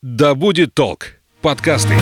«Да 0.00 0.36
будет 0.36 0.74
толк» 0.74 1.16
подкасты. 1.42 1.92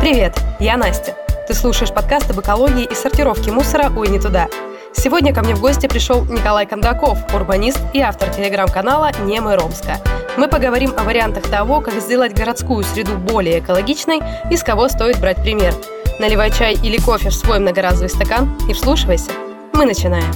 Привет, 0.00 0.36
я 0.58 0.76
Настя. 0.76 1.14
Ты 1.46 1.54
слушаешь 1.54 1.92
подкаст 1.94 2.32
об 2.32 2.40
экологии 2.40 2.82
и 2.82 2.94
сортировке 2.96 3.52
мусора 3.52 3.92
«Ой, 3.96 4.08
не 4.08 4.18
туда». 4.18 4.48
Сегодня 4.92 5.32
ко 5.32 5.44
мне 5.44 5.54
в 5.54 5.60
гости 5.60 5.86
пришел 5.86 6.24
Николай 6.24 6.66
Кондаков, 6.66 7.32
урбанист 7.32 7.78
и 7.92 8.00
автор 8.00 8.28
телеграм-канала 8.30 9.12
«Немы 9.20 9.54
Ромска». 9.54 10.00
Мы 10.36 10.48
поговорим 10.48 10.94
о 10.96 11.04
вариантах 11.04 11.44
того, 11.44 11.80
как 11.80 11.94
сделать 12.00 12.34
городскую 12.34 12.82
среду 12.82 13.16
более 13.18 13.60
экологичной 13.60 14.20
и 14.50 14.56
с 14.56 14.64
кого 14.64 14.88
стоит 14.88 15.20
брать 15.20 15.40
пример. 15.40 15.72
Наливай 16.18 16.50
чай 16.50 16.74
или 16.82 16.98
кофе 16.98 17.30
в 17.30 17.34
свой 17.34 17.58
многоразовый 17.58 18.08
стакан 18.08 18.56
и 18.68 18.72
вслушивайся. 18.72 19.32
Мы 19.72 19.86
начинаем. 19.86 20.32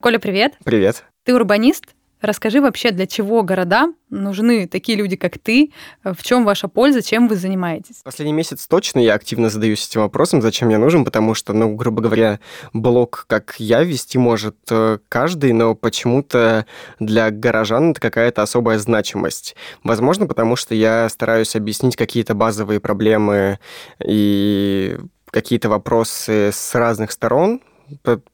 Коля, 0.00 0.18
привет. 0.18 0.54
Привет. 0.64 1.04
Ты 1.24 1.34
урбанист? 1.34 1.84
Расскажи 2.20 2.60
вообще, 2.60 2.90
для 2.90 3.06
чего 3.06 3.42
города 3.42 3.92
нужны 4.10 4.66
такие 4.66 4.98
люди, 4.98 5.16
как 5.16 5.38
ты? 5.38 5.72
В 6.02 6.22
чем 6.22 6.44
ваша 6.44 6.68
польза? 6.68 7.02
Чем 7.02 7.28
вы 7.28 7.36
занимаетесь? 7.36 8.00
Последний 8.02 8.32
месяц 8.32 8.66
точно 8.66 8.98
я 8.98 9.14
активно 9.14 9.50
задаюсь 9.50 9.86
этим 9.86 10.00
вопросом, 10.00 10.42
зачем 10.42 10.68
я 10.68 10.78
нужен, 10.78 11.04
потому 11.04 11.34
что, 11.34 11.52
ну, 11.52 11.74
грубо 11.74 12.02
говоря, 12.02 12.40
блог, 12.72 13.24
как 13.28 13.54
я, 13.58 13.84
вести 13.84 14.18
может 14.18 14.56
э, 14.70 14.98
каждый, 15.08 15.52
но 15.52 15.74
почему-то 15.74 16.66
для 16.98 17.30
горожан 17.30 17.92
это 17.92 18.00
какая-то 18.00 18.42
особая 18.42 18.78
значимость. 18.78 19.54
Возможно, 19.84 20.26
потому 20.26 20.56
что 20.56 20.74
я 20.74 21.08
стараюсь 21.08 21.54
объяснить 21.54 21.96
какие-то 21.96 22.34
базовые 22.34 22.80
проблемы 22.80 23.58
и 24.04 24.98
какие-то 25.30 25.68
вопросы 25.68 26.50
с 26.52 26.74
разных 26.74 27.12
сторон, 27.12 27.60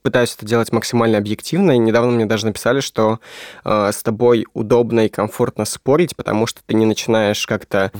пытаюсь 0.01 0.35
это 0.35 0.45
делать 0.45 0.71
максимально 0.71 1.17
объективно. 1.17 1.71
И 1.71 1.77
недавно 1.77 2.11
мне 2.11 2.25
даже 2.25 2.45
написали, 2.45 2.79
что 2.79 3.19
э, 3.63 3.91
с 3.91 4.03
тобой 4.03 4.45
удобно 4.53 5.05
и 5.05 5.09
комфортно 5.09 5.65
спорить, 5.65 6.15
потому 6.15 6.47
что 6.47 6.61
ты 6.65 6.75
не 6.75 6.85
начинаешь 6.85 7.45
как-то 7.45 7.91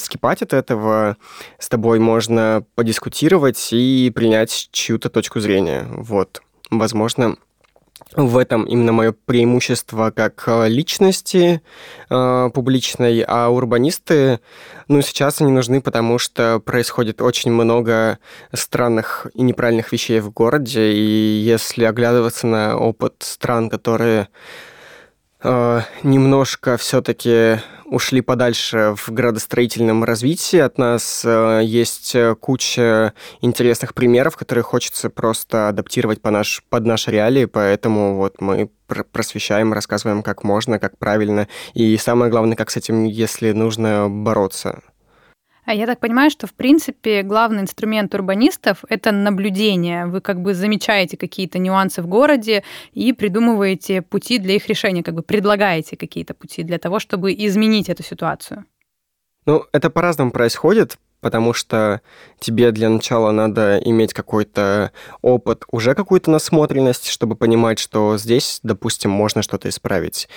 скипать 0.00 0.42
от 0.42 0.52
этого. 0.52 1.16
С 1.58 1.68
тобой 1.68 1.98
можно 1.98 2.64
подискутировать 2.74 3.68
и 3.72 4.10
принять 4.14 4.68
чью-то 4.72 5.10
точку 5.10 5.40
зрения. 5.40 5.86
Вот. 5.90 6.42
Возможно, 6.70 7.36
в 8.14 8.38
этом 8.38 8.64
именно 8.64 8.92
мое 8.92 9.12
преимущество 9.12 10.10
как 10.10 10.44
э, 10.46 10.68
личности 10.68 11.60
э, 12.08 12.50
публичной, 12.54 13.24
а 13.26 13.48
урбанисты, 13.48 14.40
ну, 14.86 15.02
сейчас 15.02 15.40
они 15.40 15.50
нужны, 15.50 15.80
потому 15.80 16.18
что 16.18 16.60
происходит 16.60 17.20
очень 17.20 17.50
много 17.50 18.18
странных 18.52 19.26
и 19.34 19.42
неправильных 19.42 19.90
вещей 19.92 20.20
в 20.20 20.30
городе, 20.30 20.92
и 20.92 21.40
если 21.44 21.84
оглядываться 21.84 22.46
на 22.46 22.78
опыт 22.78 23.16
стран, 23.20 23.68
которые 23.68 24.28
э, 25.46 25.80
немножко 26.02 26.76
все-таки 26.76 27.60
ушли 27.86 28.20
подальше 28.20 28.94
в 28.96 29.10
градостроительном 29.10 30.04
развитии 30.04 30.58
от 30.58 30.78
нас. 30.78 31.22
Э, 31.24 31.60
есть 31.64 32.14
э, 32.14 32.34
куча 32.34 33.14
интересных 33.40 33.94
примеров, 33.94 34.36
которые 34.36 34.64
хочется 34.64 35.08
просто 35.08 35.68
адаптировать 35.68 36.20
по 36.20 36.30
наш, 36.30 36.62
под 36.68 36.84
наши 36.86 37.10
реалии, 37.10 37.44
поэтому 37.44 38.16
вот 38.16 38.40
мы 38.40 38.70
просвещаем, 39.12 39.72
рассказываем, 39.72 40.22
как 40.22 40.44
можно, 40.44 40.78
как 40.78 40.98
правильно, 40.98 41.48
и 41.74 41.96
самое 41.96 42.30
главное, 42.30 42.56
как 42.56 42.70
с 42.70 42.76
этим, 42.76 43.04
если 43.04 43.52
нужно, 43.52 44.08
бороться. 44.08 44.82
А 45.66 45.74
я 45.74 45.86
так 45.86 45.98
понимаю, 45.98 46.30
что, 46.30 46.46
в 46.46 46.54
принципе, 46.54 47.22
главный 47.22 47.62
инструмент 47.62 48.14
урбанистов— 48.14 48.84
это 48.88 49.10
наблюдение. 49.10 50.06
Вы 50.06 50.20
как 50.20 50.40
бы 50.40 50.54
замечаете 50.54 51.16
какие-то 51.16 51.58
нюансы 51.58 52.02
в 52.02 52.06
городе 52.06 52.62
и 52.92 53.12
придумываете 53.12 54.00
пути 54.00 54.38
для 54.38 54.54
их 54.54 54.68
решения, 54.68 55.02
как 55.02 55.14
бы 55.14 55.22
предлагаете 55.22 55.96
какие-то 55.96 56.34
пути 56.34 56.62
для 56.62 56.78
того, 56.78 57.00
чтобы 57.00 57.32
изменить 57.32 57.88
эту 57.88 58.04
ситуацию. 58.04 58.64
Ну, 59.44 59.64
это 59.72 59.90
по-разному 59.90 60.30
происходит, 60.30 60.98
потому 61.20 61.52
что 61.52 62.00
тебе 62.38 62.70
для 62.70 62.88
начала 62.88 63.32
надо 63.32 63.78
иметь 63.78 64.14
какой-то 64.14 64.92
опыт, 65.20 65.64
уже 65.72 65.96
какую-то 65.96 66.30
насмотренность, 66.30 67.08
чтобы 67.08 67.34
понимать, 67.34 67.80
что 67.80 68.16
здесь, 68.18 68.60
допустим, 68.62 69.10
можно 69.10 69.42
что-то 69.42 69.68
исправить. 69.68 70.28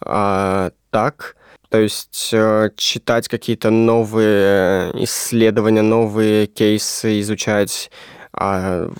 А 0.00 0.70
так 0.90 1.34
то 1.68 1.78
есть 1.78 2.30
э, 2.32 2.70
читать 2.76 3.28
какие-то 3.28 3.70
новые 3.70 4.92
исследования, 5.04 5.82
новые 5.82 6.46
кейсы, 6.46 7.20
изучать, 7.20 7.90
а 8.32 8.90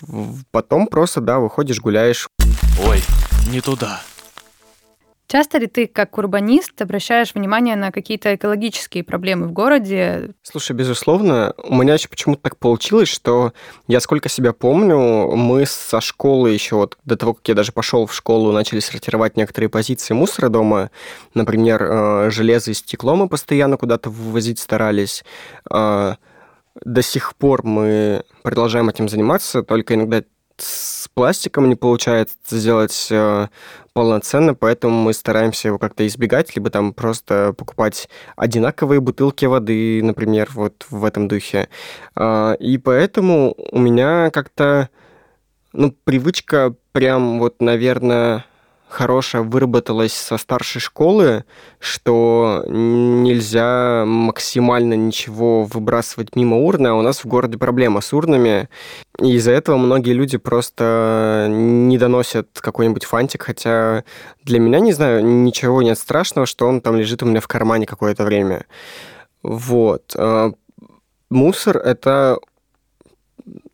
потом 0.50 0.87
просто, 0.87 1.21
да, 1.21 1.38
выходишь, 1.38 1.81
гуляешь. 1.81 2.28
Ой, 2.84 3.03
не 3.50 3.60
туда. 3.60 4.00
Часто 5.28 5.59
ли 5.59 5.66
ты, 5.66 5.88
как 5.88 6.19
урбанист, 6.19 6.81
обращаешь 6.81 7.34
внимание 7.34 7.75
на 7.75 7.91
какие-то 7.91 8.34
экологические 8.34 9.03
проблемы 9.03 9.48
в 9.48 9.53
городе? 9.53 10.34
Слушай, 10.42 10.76
безусловно, 10.76 11.53
у 11.64 11.75
меня 11.75 11.94
еще 11.94 12.09
почему-то 12.09 12.42
так 12.42 12.59
получилось, 12.59 13.09
что 13.09 13.53
я 13.88 13.98
сколько 13.98 14.28
себя 14.28 14.53
помню, 14.53 15.34
мы 15.37 15.66
со 15.66 16.00
школы 16.00 16.50
еще 16.50 16.76
вот 16.76 16.97
до 17.04 17.16
того, 17.16 17.34
как 17.34 17.48
я 17.48 17.54
даже 17.54 17.72
пошел 17.72 18.06
в 18.06 18.14
школу, 18.14 18.53
начали 18.53 18.78
сортировать 18.78 19.37
некоторые 19.37 19.69
позиции 19.69 20.14
мусора 20.14 20.48
дома. 20.48 20.91
Например, 21.34 21.82
э, 21.82 22.31
железо 22.31 22.70
и 22.70 22.75
стекло 22.75 23.16
мы 23.16 23.28
постоянно 23.28 23.76
куда-то 23.76 24.10
вывозить 24.10 24.60
старались. 24.60 25.25
Э, 25.70 26.14
до 26.84 27.03
сих 27.03 27.34
пор 27.34 27.64
мы 27.64 28.22
продолжаем 28.43 28.88
этим 28.88 29.08
заниматься, 29.08 29.62
только 29.62 29.94
иногда 29.94 30.22
с 30.59 31.09
пластиком 31.09 31.69
не 31.69 31.75
получается 31.75 32.37
сделать 32.50 33.09
э, 33.11 33.49
полноценно, 33.93 34.55
поэтому 34.55 34.94
мы 35.03 35.12
стараемся 35.12 35.69
его 35.69 35.78
как-то 35.78 36.06
избегать, 36.06 36.55
либо 36.56 36.71
там 36.71 36.93
просто 36.93 37.55
покупать 37.56 38.09
одинаковые 38.37 39.00
бутылки 39.00 39.44
воды, 39.44 40.03
например, 40.03 40.50
вот 40.55 40.87
в 40.91 41.05
этом 41.05 41.28
духе. 41.28 41.69
Э, 42.17 42.56
и 42.59 42.78
поэтому 42.78 43.55
у 43.72 43.78
меня 43.78 44.31
как-то 44.31 44.89
ну, 45.72 45.94
привычка 46.05 46.75
прям 46.93 47.38
вот, 47.38 47.61
наверное, 47.61 48.44
хорошая 48.89 49.43
выработалась 49.43 50.13
со 50.13 50.39
старшей 50.39 50.81
школы, 50.81 51.45
что 51.79 52.65
нельзя 52.67 54.05
максимально 54.07 54.95
ничего 54.95 55.65
выбрасывать 55.65 56.37
мимо 56.37 56.59
урны, 56.59 56.89
а 56.89 56.95
у 56.95 57.03
нас 57.03 57.25
в 57.25 57.27
городе 57.27 57.59
проблема 57.59 58.01
с 58.01 58.13
урнами, 58.13 58.69
и 59.21 59.35
из-за 59.35 59.53
этого 59.53 59.77
многие 59.77 60.13
люди 60.13 60.39
просто 60.39 61.47
не 61.51 61.99
доносят 61.99 62.49
какой-нибудь 62.61 63.05
фантик, 63.05 63.43
хотя 63.43 64.05
для 64.45 64.61
меня, 64.61 64.81
не 64.81 64.93
знаю, 64.93 65.25
ничего 65.25 65.83
нет 65.83 65.99
страшного, 65.99 66.47
что 66.47 66.67
он 66.67 66.81
там 66.81 66.97
лежит 66.97 67.23
у 67.23 67.27
меня 67.27 67.41
в 67.41 67.49
кармане 67.49 67.87
какое-то 67.87 68.25
время. 68.25 68.67
Вот. 69.43 70.15
А, 70.17 70.53
мусор— 71.31 71.77
это 71.85 72.39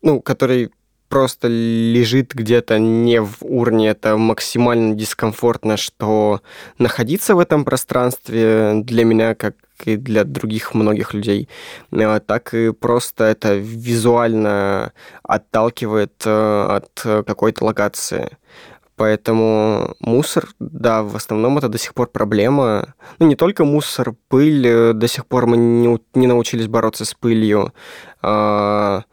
ну, 0.01 0.21
который 0.21 0.71
просто 1.13 1.47
лежит 1.47 2.33
где-то 2.33 2.79
не 2.79 3.21
в 3.21 3.37
урне, 3.41 3.89
это 3.89 4.17
максимально 4.17 4.95
дискомфортно, 4.95 5.77
что 5.77 6.41
находиться 6.79 7.35
в 7.35 7.39
этом 7.39 7.65
пространстве 7.65 8.81
для 8.83 9.05
меня, 9.05 9.35
как 9.35 9.53
и 9.85 9.95
для 9.95 10.23
других 10.23 10.73
многих 10.73 11.13
людей, 11.13 11.49
э, 11.91 12.19
так 12.25 12.55
и 12.55 12.71
просто 12.71 13.25
это 13.25 13.53
визуально 13.53 14.91
отталкивает 15.21 16.13
э, 16.25 16.65
от 16.77 17.25
какой-то 17.27 17.65
локации. 17.65 18.35
Поэтому 18.95 19.95
мусор, 19.99 20.47
да, 20.59 21.03
в 21.03 21.15
основном 21.15 21.59
это 21.59 21.69
до 21.69 21.77
сих 21.77 21.93
пор 21.93 22.07
проблема. 22.07 22.95
Ну, 23.19 23.27
не 23.27 23.35
только 23.35 23.65
мусор, 23.65 24.15
пыль, 24.29 24.65
э, 24.65 24.93
до 24.93 25.07
сих 25.07 25.27
пор 25.27 25.45
мы 25.45 25.57
не, 25.57 25.99
не 26.15 26.25
научились 26.25 26.67
бороться 26.67 27.05
с 27.05 27.13
пылью. 27.13 27.71
А, 28.23 29.03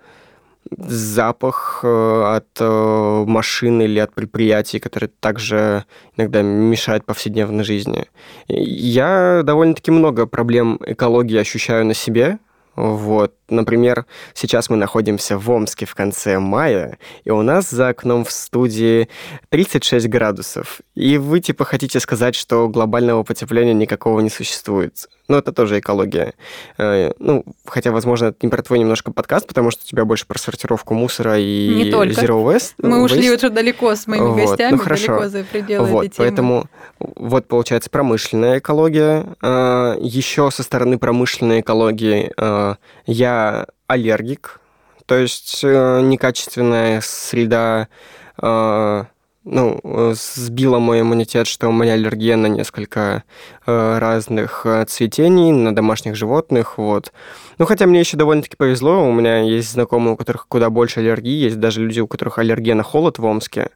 запах 0.76 1.80
э, 1.82 2.36
от 2.36 2.48
э, 2.60 3.24
машин 3.26 3.82
или 3.82 3.98
от 3.98 4.14
предприятий, 4.14 4.78
которые 4.78 5.10
также 5.20 5.84
иногда 6.16 6.42
мешают 6.42 7.04
повседневной 7.04 7.64
жизни. 7.64 8.06
Я 8.48 9.42
довольно-таки 9.44 9.90
много 9.90 10.26
проблем 10.26 10.80
экологии 10.86 11.38
ощущаю 11.38 11.86
на 11.86 11.94
себе, 11.94 12.38
вот, 12.76 13.34
например, 13.48 14.06
сейчас 14.32 14.70
мы 14.70 14.76
находимся 14.76 15.36
в 15.36 15.50
Омске 15.50 15.84
в 15.86 15.94
конце 15.94 16.38
мая, 16.38 16.98
и 17.24 17.30
у 17.30 17.42
нас 17.42 17.68
за 17.68 17.88
окном 17.88 18.24
в 18.24 18.30
студии 18.30 19.08
36 19.50 20.08
градусов. 20.08 20.80
И 21.00 21.16
вы, 21.16 21.40
типа, 21.40 21.64
хотите 21.64 21.98
сказать, 21.98 22.34
что 22.34 22.68
глобального 22.68 23.22
потепления 23.22 23.72
никакого 23.72 24.20
не 24.20 24.28
существует. 24.28 25.08
Ну, 25.28 25.38
это 25.38 25.50
тоже 25.50 25.78
экология. 25.78 26.34
Э, 26.76 27.12
ну, 27.18 27.42
хотя, 27.64 27.90
возможно, 27.90 28.26
это 28.26 28.36
не 28.42 28.50
про 28.50 28.62
твой 28.62 28.80
немножко 28.80 29.10
подкаст, 29.10 29.46
потому 29.46 29.70
что 29.70 29.82
у 29.82 29.86
тебя 29.86 30.04
больше 30.04 30.26
про 30.26 30.38
сортировку 30.38 30.92
мусора 30.92 31.38
и 31.38 31.68
не 31.74 31.90
только. 31.90 32.20
Zero 32.20 32.44
Waste. 32.44 32.74
Мы 32.82 32.98
waste. 32.98 33.04
ушли 33.04 33.30
уже 33.30 33.48
далеко 33.48 33.94
с 33.94 34.06
моими 34.06 34.26
Вот, 34.26 34.36
гостями, 34.36 34.72
ну, 34.72 34.78
хорошо. 34.78 35.06
далеко 35.06 35.28
за 35.30 35.44
пределы 35.44 35.86
Вот, 35.86 36.04
этой 36.04 36.16
темы. 36.16 36.28
поэтому 36.28 36.66
вот 36.98 37.48
получается 37.48 37.88
промышленная 37.88 38.58
экология. 38.58 39.24
А, 39.40 39.96
Еще 39.98 40.50
со 40.50 40.62
стороны 40.62 40.98
промышленной 40.98 41.60
экологии 41.60 42.30
а, 42.36 42.76
я 43.06 43.66
аллергик, 43.86 44.60
то 45.06 45.16
есть 45.16 45.60
э, 45.64 46.00
некачественная 46.02 47.00
среда 47.02 47.88
а, 48.36 49.06
ну, 49.44 49.80
э, 49.82 50.12
сбила 50.14 50.78
мой 50.78 51.00
иммунитет, 51.00 51.46
что 51.46 51.68
у 51.68 51.72
меня 51.72 51.94
аллергия 51.94 52.36
на 52.36 52.46
несколько 52.46 53.24
э, 53.66 53.98
разных 53.98 54.66
э, 54.66 54.84
цветений, 54.84 55.50
на 55.52 55.74
домашних 55.74 56.14
животных, 56.14 56.76
вот. 56.76 57.12
Ну, 57.58 57.64
хотя 57.64 57.86
мне 57.86 58.00
еще 58.00 58.16
довольно-таки 58.16 58.56
повезло, 58.56 59.02
у 59.02 59.12
меня 59.12 59.38
есть 59.40 59.72
знакомые, 59.72 60.14
у 60.14 60.16
которых 60.16 60.46
куда 60.46 60.68
больше 60.68 61.00
аллергии, 61.00 61.44
есть 61.44 61.58
даже 61.58 61.80
люди, 61.80 62.00
у 62.00 62.06
которых 62.06 62.38
аллергия 62.38 62.74
на 62.74 62.82
холод 62.82 63.18
в 63.18 63.24
Омске. 63.24 63.70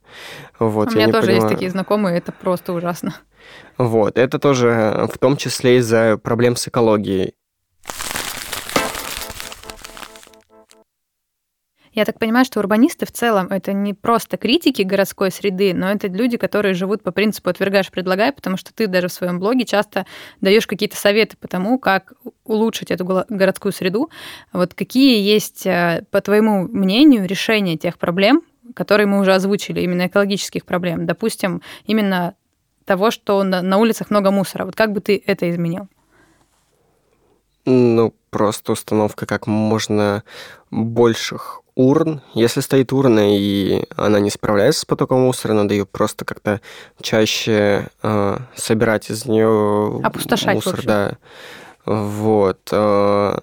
Вот, 0.58 0.92
У 0.92 0.96
меня 0.96 1.10
тоже 1.10 1.30
есть 1.30 1.40
понимаю. 1.40 1.54
такие 1.54 1.70
знакомые, 1.70 2.18
это 2.18 2.32
просто 2.32 2.72
ужасно. 2.72 3.14
Вот, 3.78 4.18
это 4.18 4.38
тоже 4.38 5.08
в 5.12 5.18
том 5.18 5.36
числе 5.36 5.78
из-за 5.78 6.18
проблем 6.18 6.56
с 6.56 6.68
экологией. 6.68 7.34
Я 11.94 12.04
так 12.04 12.18
понимаю, 12.18 12.44
что 12.44 12.58
урбанисты 12.58 13.06
в 13.06 13.12
целом 13.12 13.46
это 13.46 13.72
не 13.72 13.94
просто 13.94 14.36
критики 14.36 14.82
городской 14.82 15.30
среды, 15.30 15.72
но 15.72 15.92
это 15.92 16.08
люди, 16.08 16.36
которые 16.36 16.74
живут 16.74 17.04
по 17.04 17.12
принципу 17.12 17.50
«отвергаешь, 17.50 17.88
предлагай», 17.90 18.32
потому 18.32 18.56
что 18.56 18.74
ты 18.74 18.88
даже 18.88 19.06
в 19.06 19.12
своем 19.12 19.38
блоге 19.38 19.64
часто 19.64 20.04
даешь 20.40 20.66
какие-то 20.66 20.96
советы 20.96 21.36
по 21.36 21.46
тому, 21.46 21.78
как 21.78 22.14
улучшить 22.42 22.90
эту 22.90 23.04
городскую 23.28 23.72
среду. 23.72 24.10
Вот 24.52 24.74
какие 24.74 25.22
есть, 25.22 25.66
э, 25.66 26.04
по 26.10 26.20
твоему 26.20 26.66
мнению, 26.66 27.28
решения 27.28 27.76
тех 27.76 27.96
проблем, 27.96 28.42
которые 28.74 29.06
мы 29.06 29.20
уже 29.20 29.32
озвучили, 29.32 29.80
именно 29.80 30.08
экологических 30.08 30.64
проблем? 30.64 31.06
Допустим, 31.06 31.62
именно 31.86 32.34
того, 32.86 33.12
что 33.12 33.44
на 33.44 33.78
улицах 33.78 34.10
много 34.10 34.32
мусора. 34.32 34.64
Вот 34.64 34.74
как 34.74 34.90
бы 34.90 35.00
ты 35.00 35.22
это 35.24 35.48
изменил? 35.48 35.86
Ну, 37.66 38.12
просто 38.30 38.72
установка 38.72 39.26
как 39.26 39.46
можно 39.46 40.24
больших 40.70 41.63
урн. 41.74 42.20
Если 42.34 42.60
стоит 42.60 42.92
урна, 42.92 43.36
и 43.36 43.84
она 43.96 44.20
не 44.20 44.30
справляется 44.30 44.82
с 44.82 44.84
потоком 44.84 45.22
мусора, 45.22 45.54
надо 45.54 45.74
ее 45.74 45.86
просто 45.86 46.24
как-то 46.24 46.60
чаще 47.00 47.88
э, 48.02 48.38
собирать 48.54 49.10
из 49.10 49.26
нее 49.26 50.00
Опустошать, 50.02 50.54
мусор, 50.54 50.82
да. 50.84 51.18
Вот. 51.84 52.68
э, 52.70 53.38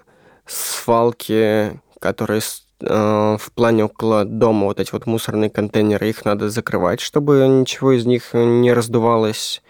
свалки, 0.46 1.80
которые 2.00 2.40
э, 2.80 3.36
в 3.38 3.52
плане 3.52 3.84
около 3.84 4.24
дома, 4.24 4.66
вот 4.66 4.80
эти 4.80 4.92
вот 4.92 5.06
мусорные 5.06 5.50
контейнеры, 5.50 6.08
их 6.08 6.24
надо 6.24 6.50
закрывать, 6.50 7.00
чтобы 7.00 7.46
ничего 7.48 7.92
из 7.92 8.06
них 8.06 8.30
не 8.32 8.72
раздувалось, 8.72 9.62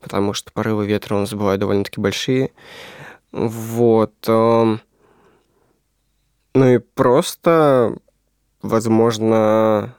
потому 0.00 0.34
что 0.34 0.52
порывы 0.52 0.86
ветра 0.86 1.14
у 1.14 1.20
нас 1.20 1.32
бывают 1.32 1.60
довольно-таки 1.60 2.00
большие. 2.00 2.50
Вот. 3.32 4.12
Ну 6.54 6.68
и 6.68 6.78
просто, 6.78 7.96
возможно, 8.62 9.94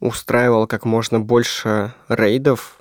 устраивал 0.00 0.66
как 0.66 0.84
можно 0.84 1.18
больше 1.18 1.94
рейдов. 2.08 2.80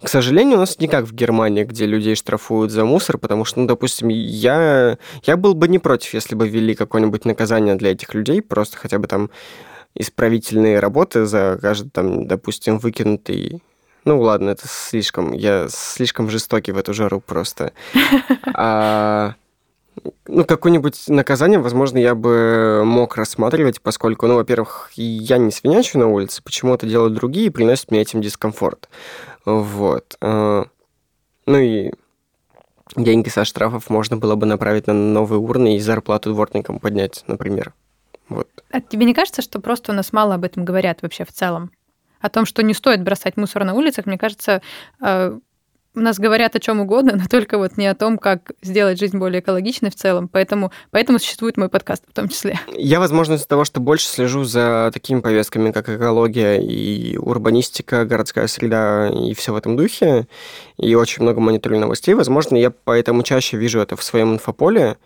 К 0.00 0.08
сожалению, 0.08 0.56
у 0.56 0.60
нас 0.60 0.78
не 0.78 0.88
как 0.88 1.06
в 1.06 1.12
Германии, 1.12 1.64
где 1.64 1.86
людей 1.86 2.14
штрафуют 2.14 2.70
за 2.70 2.84
мусор, 2.84 3.18
потому 3.18 3.44
что, 3.44 3.60
ну, 3.60 3.66
допустим, 3.66 4.08
я, 4.08 4.98
я 5.24 5.36
был 5.36 5.54
бы 5.54 5.68
не 5.68 5.78
против, 5.78 6.14
если 6.14 6.34
бы 6.34 6.48
ввели 6.48 6.74
какое-нибудь 6.74 7.24
наказание 7.24 7.74
для 7.74 7.92
этих 7.92 8.14
людей, 8.14 8.42
просто 8.42 8.76
хотя 8.76 8.98
бы 8.98 9.06
там 9.08 9.30
исправительные 9.94 10.78
работы 10.78 11.26
за 11.26 11.58
каждый, 11.60 11.90
там, 11.90 12.26
допустим, 12.26 12.78
выкинутый 12.78 13.62
ну 14.04 14.20
ладно, 14.20 14.50
это 14.50 14.66
слишком, 14.66 15.32
я 15.32 15.66
слишком 15.68 16.28
жестокий 16.28 16.72
в 16.72 16.78
эту 16.78 16.92
жару 16.92 17.20
просто. 17.20 17.72
А, 18.54 19.34
ну, 20.26 20.44
какое-нибудь 20.44 21.08
наказание, 21.08 21.58
возможно, 21.58 21.98
я 21.98 22.14
бы 22.14 22.82
мог 22.84 23.16
рассматривать, 23.16 23.80
поскольку, 23.80 24.26
ну, 24.26 24.36
во-первых, 24.36 24.90
я 24.94 25.38
не 25.38 25.50
свинячу 25.50 25.98
на 25.98 26.08
улице, 26.08 26.42
почему 26.42 26.74
это 26.74 26.86
делают 26.86 27.14
другие 27.14 27.46
и 27.46 27.50
приносят 27.50 27.90
мне 27.90 28.00
этим 28.00 28.20
дискомфорт. 28.20 28.88
Вот. 29.44 30.16
А, 30.20 30.66
Ну 31.46 31.58
и 31.58 31.92
деньги 32.96 33.28
со 33.28 33.44
штрафов 33.44 33.90
можно 33.90 34.16
было 34.16 34.34
бы 34.34 34.46
направить 34.46 34.86
на 34.86 34.94
новые 34.94 35.38
урны 35.38 35.76
и 35.76 35.80
зарплату 35.80 36.32
дворникам 36.32 36.78
поднять, 36.78 37.24
например. 37.26 37.72
Вот. 38.28 38.48
А 38.70 38.80
тебе 38.80 39.04
не 39.04 39.14
кажется, 39.14 39.42
что 39.42 39.60
просто 39.60 39.92
у 39.92 39.94
нас 39.94 40.12
мало 40.12 40.34
об 40.34 40.44
этом 40.44 40.64
говорят 40.64 41.02
вообще 41.02 41.24
в 41.24 41.32
целом? 41.32 41.70
О 42.20 42.28
том, 42.28 42.46
что 42.46 42.62
не 42.62 42.72
стоит 42.72 43.02
бросать 43.02 43.36
мусор 43.36 43.64
на 43.64 43.74
улицах, 43.74 44.06
мне 44.06 44.16
кажется, 44.16 44.62
э, 45.00 45.38
у 45.94 46.00
нас 46.00 46.18
говорят 46.18 46.56
о 46.56 46.60
чем 46.60 46.80
угодно, 46.80 47.12
но 47.16 47.24
только 47.28 47.58
вот 47.58 47.76
не 47.76 47.86
о 47.86 47.94
том, 47.94 48.16
как 48.18 48.52
сделать 48.62 48.98
жизнь 48.98 49.18
более 49.18 49.40
экологичной 49.40 49.90
в 49.90 49.94
целом. 49.94 50.28
Поэтому, 50.28 50.72
поэтому 50.90 51.18
существует 51.18 51.56
мой 51.56 51.68
подкаст 51.68 52.04
в 52.08 52.14
том 52.14 52.28
числе. 52.28 52.58
Я, 52.72 52.98
возможно, 52.98 53.34
из-за 53.34 53.46
того, 53.46 53.64
что 53.64 53.80
больше 53.80 54.06
слежу 54.06 54.44
за 54.44 54.90
такими 54.92 55.20
повестками, 55.20 55.70
как 55.70 55.88
экология 55.88 56.56
и 56.60 57.16
урбанистика, 57.18 58.04
городская 58.06 58.46
среда 58.46 59.08
и 59.08 59.34
все 59.34 59.52
в 59.52 59.56
этом 59.56 59.76
духе, 59.76 60.26
и 60.78 60.94
очень 60.94 61.22
много 61.22 61.40
мониторю 61.40 61.78
новостей, 61.78 62.14
возможно, 62.14 62.56
я 62.56 62.70
поэтому 62.70 63.22
чаще 63.22 63.56
вижу 63.56 63.80
это 63.80 63.96
в 63.96 64.02
своем 64.02 64.32
инфополе. 64.34 64.96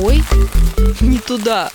Ой, 0.00 0.22
Не 1.00 1.18
туда. 1.18 1.70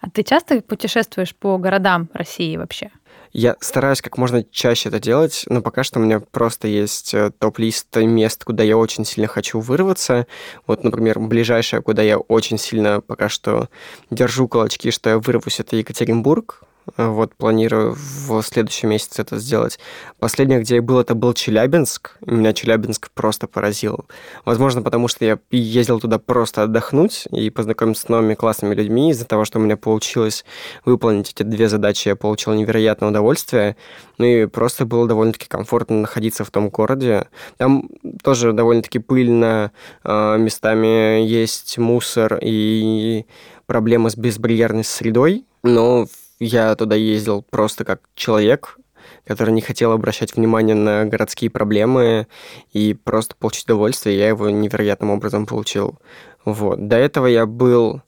а 0.00 0.10
ты 0.10 0.22
часто 0.22 0.60
путешествуешь 0.62 1.34
по 1.34 1.58
городам 1.58 2.08
России 2.14 2.56
вообще? 2.56 2.90
Я 3.32 3.56
стараюсь 3.60 4.02
как 4.02 4.18
можно 4.18 4.42
чаще 4.42 4.88
это 4.88 4.98
делать, 4.98 5.44
но 5.46 5.62
пока 5.62 5.84
что 5.84 6.00
у 6.00 6.02
меня 6.02 6.20
просто 6.20 6.66
есть 6.66 7.14
э, 7.14 7.30
топ-лист 7.38 7.94
мест, 7.96 8.44
куда 8.44 8.64
я 8.64 8.76
очень 8.76 9.04
сильно 9.04 9.28
хочу 9.28 9.60
вырваться. 9.60 10.26
Вот, 10.66 10.82
например, 10.82 11.20
ближайшее, 11.20 11.80
куда 11.80 12.02
я 12.02 12.18
очень 12.18 12.58
сильно 12.58 13.00
пока 13.00 13.28
что 13.28 13.68
держу 14.10 14.48
кулачки, 14.48 14.90
что 14.90 15.10
я 15.10 15.18
вырвусь, 15.18 15.60
это 15.60 15.76
Екатеринбург. 15.76 16.64
Вот, 16.96 17.34
планирую 17.34 17.94
в 17.96 18.42
следующем 18.42 18.90
месяце 18.90 19.22
это 19.22 19.38
сделать. 19.38 19.78
Последнее, 20.18 20.60
где 20.60 20.76
я 20.76 20.82
был, 20.82 20.98
это 20.98 21.14
был 21.14 21.32
Челябинск. 21.34 22.16
Меня 22.24 22.52
Челябинск 22.52 23.10
просто 23.12 23.46
поразил. 23.46 24.06
Возможно, 24.44 24.82
потому 24.82 25.08
что 25.08 25.24
я 25.24 25.38
ездил 25.50 26.00
туда 26.00 26.18
просто 26.18 26.62
отдохнуть 26.62 27.26
и 27.30 27.50
познакомиться 27.50 28.04
с 28.04 28.08
новыми 28.08 28.34
классными 28.34 28.74
людьми. 28.74 29.10
Из-за 29.10 29.26
того, 29.26 29.44
что 29.44 29.58
у 29.58 29.62
меня 29.62 29.76
получилось 29.76 30.44
выполнить 30.84 31.32
эти 31.32 31.42
две 31.42 31.68
задачи, 31.68 32.08
я 32.08 32.16
получил 32.16 32.54
невероятное 32.54 33.10
удовольствие. 33.10 33.76
Ну 34.18 34.24
и 34.24 34.46
просто 34.46 34.84
было 34.84 35.06
довольно-таки 35.06 35.46
комфортно 35.48 36.00
находиться 36.00 36.44
в 36.44 36.50
том 36.50 36.70
городе. 36.70 37.28
Там 37.56 37.88
тоже 38.22 38.52
довольно-таки 38.52 38.98
пыльно, 38.98 39.72
э, 40.04 40.36
местами 40.38 41.24
есть 41.24 41.78
мусор 41.78 42.38
и 42.42 43.26
проблемы 43.66 44.10
с 44.10 44.16
безбарьерной 44.16 44.82
средой, 44.82 45.44
но 45.62 46.06
я 46.40 46.74
туда 46.74 46.96
ездил 46.96 47.42
просто 47.42 47.84
как 47.84 48.00
человек, 48.14 48.78
который 49.24 49.52
не 49.52 49.60
хотел 49.60 49.92
обращать 49.92 50.34
внимание 50.34 50.74
на 50.74 51.04
городские 51.04 51.50
проблемы 51.50 52.26
и 52.72 52.94
просто 52.94 53.36
получить 53.36 53.64
удовольствие. 53.66 54.18
Я 54.18 54.28
его 54.28 54.50
невероятным 54.50 55.10
образом 55.10 55.46
получил. 55.46 55.98
Вот. 56.44 56.88
До 56.88 56.96
этого 56.96 57.26
я 57.26 57.46
был, 57.46 58.02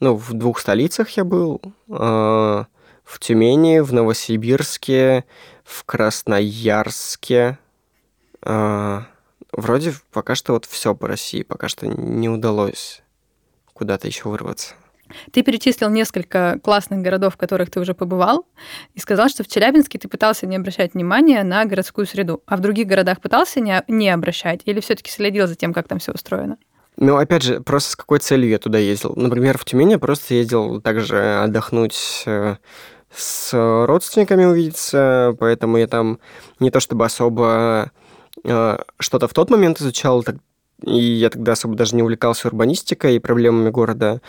ну, 0.00 0.14
в 0.14 0.32
двух 0.34 0.60
столицах 0.60 1.08
я 1.10 1.24
был. 1.24 1.60
э, 1.88 2.64
в 3.08 3.20
Тюмени, 3.20 3.78
в 3.80 3.94
Новосибирске, 3.94 5.24
в 5.64 5.84
Красноярске. 5.84 7.58
Э, 8.42 9.00
вроде 9.50 9.94
пока 10.12 10.34
что 10.34 10.52
вот 10.52 10.66
все 10.66 10.94
по 10.94 11.08
России. 11.08 11.42
Пока 11.42 11.68
что 11.68 11.86
не 11.86 12.28
удалось 12.28 13.02
куда-то 13.72 14.06
еще 14.06 14.28
вырваться. 14.28 14.74
Ты 15.32 15.42
перечислил 15.42 15.90
несколько 15.90 16.58
классных 16.62 17.00
городов, 17.00 17.34
в 17.34 17.36
которых 17.36 17.70
ты 17.70 17.80
уже 17.80 17.94
побывал, 17.94 18.46
и 18.94 19.00
сказал, 19.00 19.28
что 19.28 19.44
в 19.44 19.48
Челябинске 19.48 19.98
ты 19.98 20.08
пытался 20.08 20.46
не 20.46 20.56
обращать 20.56 20.94
внимания 20.94 21.42
на 21.44 21.64
городскую 21.64 22.06
среду. 22.06 22.42
А 22.46 22.56
в 22.56 22.60
других 22.60 22.86
городах 22.86 23.20
пытался 23.20 23.60
не, 23.60 23.82
не 23.88 24.10
обращать 24.10 24.62
или 24.64 24.80
все-таки 24.80 25.10
следил 25.10 25.46
за 25.46 25.54
тем, 25.54 25.72
как 25.72 25.88
там 25.88 25.98
все 25.98 26.12
устроено? 26.12 26.56
Ну, 26.96 27.16
опять 27.16 27.42
же, 27.44 27.60
просто 27.60 27.92
с 27.92 27.96
какой 27.96 28.18
целью 28.18 28.50
я 28.50 28.58
туда 28.58 28.78
ездил? 28.78 29.12
Например, 29.14 29.56
в 29.56 29.64
Тюмени 29.64 29.92
я 29.92 29.98
просто 29.98 30.34
ездил 30.34 30.80
также 30.80 31.38
отдохнуть 31.44 32.24
э, 32.26 32.56
с 33.14 33.86
родственниками 33.86 34.44
увидеться, 34.44 35.36
поэтому 35.38 35.76
я 35.78 35.86
там 35.86 36.18
не 36.58 36.72
то 36.72 36.80
чтобы 36.80 37.04
особо 37.04 37.92
э, 38.42 38.78
что-то 38.98 39.28
в 39.28 39.32
тот 39.32 39.48
момент 39.50 39.80
изучал, 39.80 40.24
так- 40.24 40.36
и 40.84 40.96
я 40.98 41.30
тогда 41.30 41.52
особо 41.52 41.74
даже 41.74 41.96
не 41.96 42.02
увлекался 42.02 42.48
урбанистикой 42.48 43.16
и 43.16 43.18
проблемами 43.18 43.70
города. 43.70 44.20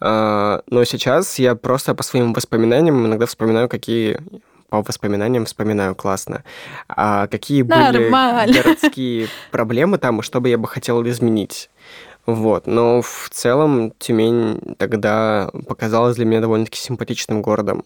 А, 0.00 0.62
Но 0.68 0.84
сейчас 0.84 1.38
я 1.38 1.54
просто 1.54 1.94
по 1.94 2.02
своим 2.02 2.32
воспоминаниям 2.32 3.06
иногда 3.06 3.26
вспоминаю, 3.26 3.68
какие 3.68 4.20
по 4.68 4.82
воспоминаниям 4.82 5.44
вспоминаю 5.44 5.94
классно. 5.94 6.42
А 6.88 7.26
какие 7.28 7.62
Нормально. 7.62 8.46
были 8.46 8.58
городские 8.58 9.28
проблемы 9.50 9.98
там, 9.98 10.20
и 10.20 10.22
что 10.22 10.40
бы 10.40 10.48
я 10.48 10.58
бы 10.58 10.66
хотел 10.66 11.06
изменить? 11.06 11.70
Вот, 12.26 12.66
но 12.66 13.02
в 13.02 13.28
целом 13.30 13.92
Тюмень 13.98 14.76
тогда 14.78 15.50
показалась 15.68 16.16
для 16.16 16.24
меня 16.24 16.40
довольно-таки 16.40 16.78
симпатичным 16.78 17.42
городом. 17.42 17.84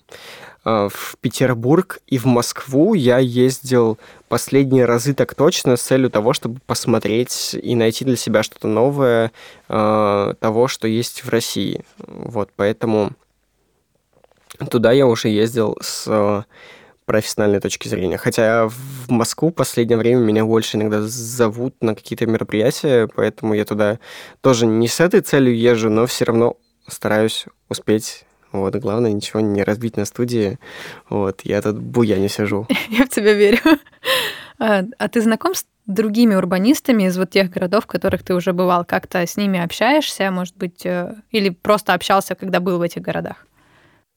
А, 0.65 0.89
В 0.89 1.17
Петербург 1.21 1.99
и 2.07 2.19
в 2.19 2.25
Москву 2.27 2.95
я 2.95 3.19
ездил 3.19 3.99
последние 4.29 4.85
разы 4.85 5.13
так 5.13 5.35
точно 5.35 5.77
с 5.77 5.83
целью 5.83 6.09
того, 6.09 6.35
чтобы 6.35 6.61
посмотреть 6.67 7.57
и 7.61 7.75
найти 7.75 8.05
для 8.05 8.17
себя 8.17 8.45
что-то 8.45 8.69
новое 8.69 9.33
а, 9.69 10.35
того, 10.35 10.69
что 10.69 10.87
есть 10.87 11.25
в 11.25 11.31
России. 11.31 11.85
Вот, 11.99 12.51
поэтому 12.55 13.11
туда 14.71 14.93
я 14.93 15.07
уже 15.07 15.29
ездил 15.29 15.77
с 15.81 16.45
профессиональной 17.09 17.59
точки 17.59 17.89
зрения. 17.89 18.19
Хотя 18.19 18.69
в 18.69 19.11
Москву 19.11 19.49
в 19.49 19.55
последнее 19.55 19.97
время 19.97 20.21
меня 20.21 20.45
больше 20.45 20.77
иногда 20.77 21.01
зовут 21.03 21.75
на 21.83 21.95
какие-то 21.95 22.27
мероприятия, 22.27 23.09
поэтому 23.09 23.55
я 23.55 23.65
туда 23.65 23.99
тоже 24.43 24.67
не 24.67 24.87
с 24.87 25.01
этой 25.01 25.23
целью 25.23 25.57
езжу, 25.57 25.89
но 25.89 26.07
все 26.07 26.27
равно 26.27 26.59
стараюсь 26.87 27.47
успеть. 27.71 28.25
Вот, 28.53 28.77
главное, 28.77 29.13
ничего 29.13 29.41
не 29.41 29.63
разбить 29.63 29.97
на 29.97 30.05
студии. 30.05 30.59
Вот, 31.09 31.41
я 31.45 31.63
тут 31.63 31.79
буя 31.79 32.19
не 32.19 32.29
сижу. 32.29 32.67
Я 32.91 33.07
в 33.07 33.09
тебя 33.09 33.33
верю. 33.33 33.59
А 34.59 34.85
а 34.99 35.09
ты 35.09 35.21
знаком 35.21 35.55
с 35.55 35.65
другими 35.87 36.35
урбанистами 36.35 37.05
из 37.05 37.17
вот 37.17 37.31
тех 37.31 37.51
городов, 37.51 37.85
в 37.85 37.87
которых 37.87 38.23
ты 38.23 38.35
уже 38.35 38.53
бывал? 38.53 38.85
Как-то 38.85 39.27
с 39.27 39.37
ними 39.37 39.59
общаешься, 39.59 40.31
может 40.31 40.57
быть, 40.57 40.85
э, 40.85 41.15
или 41.31 41.49
просто 41.49 41.95
общался, 41.95 42.35
когда 42.35 42.61
был 42.61 42.79
в 42.79 42.83
этих 42.83 43.03
городах? 43.03 43.47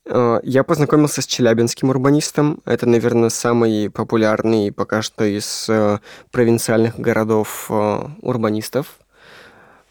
Э, 0.05 0.39
Я 0.43 0.63
познакомился 0.63 1.22
с 1.22 1.27
челябинским 1.27 1.89
урбанистом. 1.89 2.62
Это, 2.65 2.88
наверное, 2.88 3.29
самый 3.29 3.89
популярный 3.89 4.72
пока 4.72 5.01
что 5.01 5.24
из 5.24 5.67
э, 5.70 6.00
провинциальных 6.31 7.00
городов 7.00 7.67
э, 7.70 8.08
урбанистов. 8.22 8.98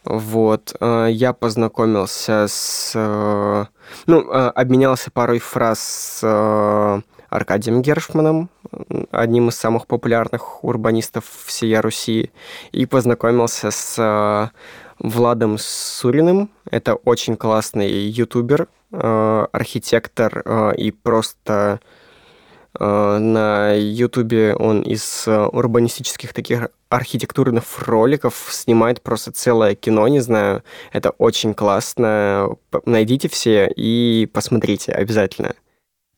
Вот. 0.02 0.74
Я 0.80 1.34
познакомился 1.34 2.46
с... 2.48 3.68
Ну, 4.06 4.30
обменялся 4.30 5.10
парой 5.10 5.40
фраз 5.40 5.78
с 5.78 7.02
Аркадием 7.28 7.82
Гершманом, 7.82 8.48
одним 9.10 9.50
из 9.50 9.56
самых 9.56 9.86
популярных 9.86 10.64
урбанистов 10.64 11.26
всей 11.44 11.78
Руси, 11.80 12.30
и 12.72 12.86
познакомился 12.86 13.70
с 13.70 14.50
Владом 15.00 15.56
Суриным. 15.58 16.50
Это 16.70 16.94
очень 16.94 17.36
классный 17.36 17.90
ютубер, 17.90 18.68
э, 18.92 19.46
архитектор 19.50 20.42
э, 20.44 20.74
и 20.76 20.90
просто 20.90 21.80
э, 22.78 23.18
на 23.18 23.72
ютубе 23.74 24.54
он 24.54 24.82
из 24.82 25.26
э, 25.26 25.46
урбанистических 25.46 26.34
таких 26.34 26.68
архитектурных 26.90 27.64
роликов 27.86 28.48
снимает 28.50 29.00
просто 29.00 29.32
целое 29.32 29.74
кино, 29.74 30.06
не 30.08 30.20
знаю. 30.20 30.62
Это 30.92 31.10
очень 31.10 31.54
классно. 31.54 32.56
Найдите 32.84 33.28
все 33.28 33.72
и 33.74 34.28
посмотрите 34.32 34.92
обязательно. 34.92 35.54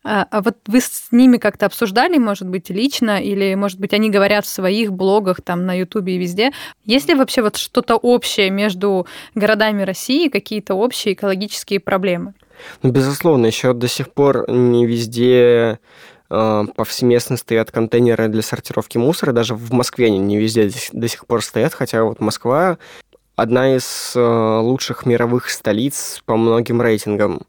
А, 0.04 0.26
а 0.30 0.42
вот 0.42 0.56
вы 0.66 0.80
с 0.80 1.08
ними 1.12 1.36
как-то 1.36 1.66
обсуждали, 1.66 2.18
может 2.18 2.48
быть, 2.48 2.70
лично, 2.70 3.22
или, 3.22 3.54
может 3.54 3.78
быть, 3.78 3.92
они 3.92 4.10
говорят 4.10 4.44
в 4.44 4.48
своих 4.48 4.92
блогах, 4.92 5.40
там, 5.42 5.64
на 5.64 5.78
Ютубе 5.78 6.16
и 6.16 6.18
везде. 6.18 6.50
Есть 6.84 7.08
ли 7.08 7.14
вообще 7.14 7.42
вот 7.42 7.56
что-то 7.56 7.96
общее 7.96 8.50
между 8.50 9.06
городами 9.34 9.82
России, 9.82 10.28
какие-то 10.28 10.74
общие 10.74 11.14
экологические 11.14 11.78
проблемы? 11.78 12.34
Ну, 12.82 12.90
безусловно, 12.90 13.46
еще 13.46 13.72
до 13.72 13.88
сих 13.88 14.12
пор 14.12 14.50
не 14.50 14.86
везде 14.86 15.78
э, 16.30 16.64
повсеместно 16.76 17.36
стоят 17.36 17.70
контейнеры 17.70 18.28
для 18.28 18.42
сортировки 18.42 18.98
мусора. 18.98 19.32
Даже 19.32 19.54
в 19.54 19.72
Москве 19.72 20.06
они 20.06 20.18
не 20.18 20.38
везде 20.38 20.70
до 20.92 21.08
сих 21.08 21.26
пор 21.26 21.42
стоят, 21.42 21.74
хотя 21.74 22.02
вот 22.04 22.20
Москва 22.20 22.78
одна 23.36 23.76
из 23.76 24.12
э, 24.14 24.20
лучших 24.60 25.06
мировых 25.06 25.50
столиц 25.50 26.22
по 26.26 26.36
многим 26.36 26.82
рейтингам. 26.82 27.42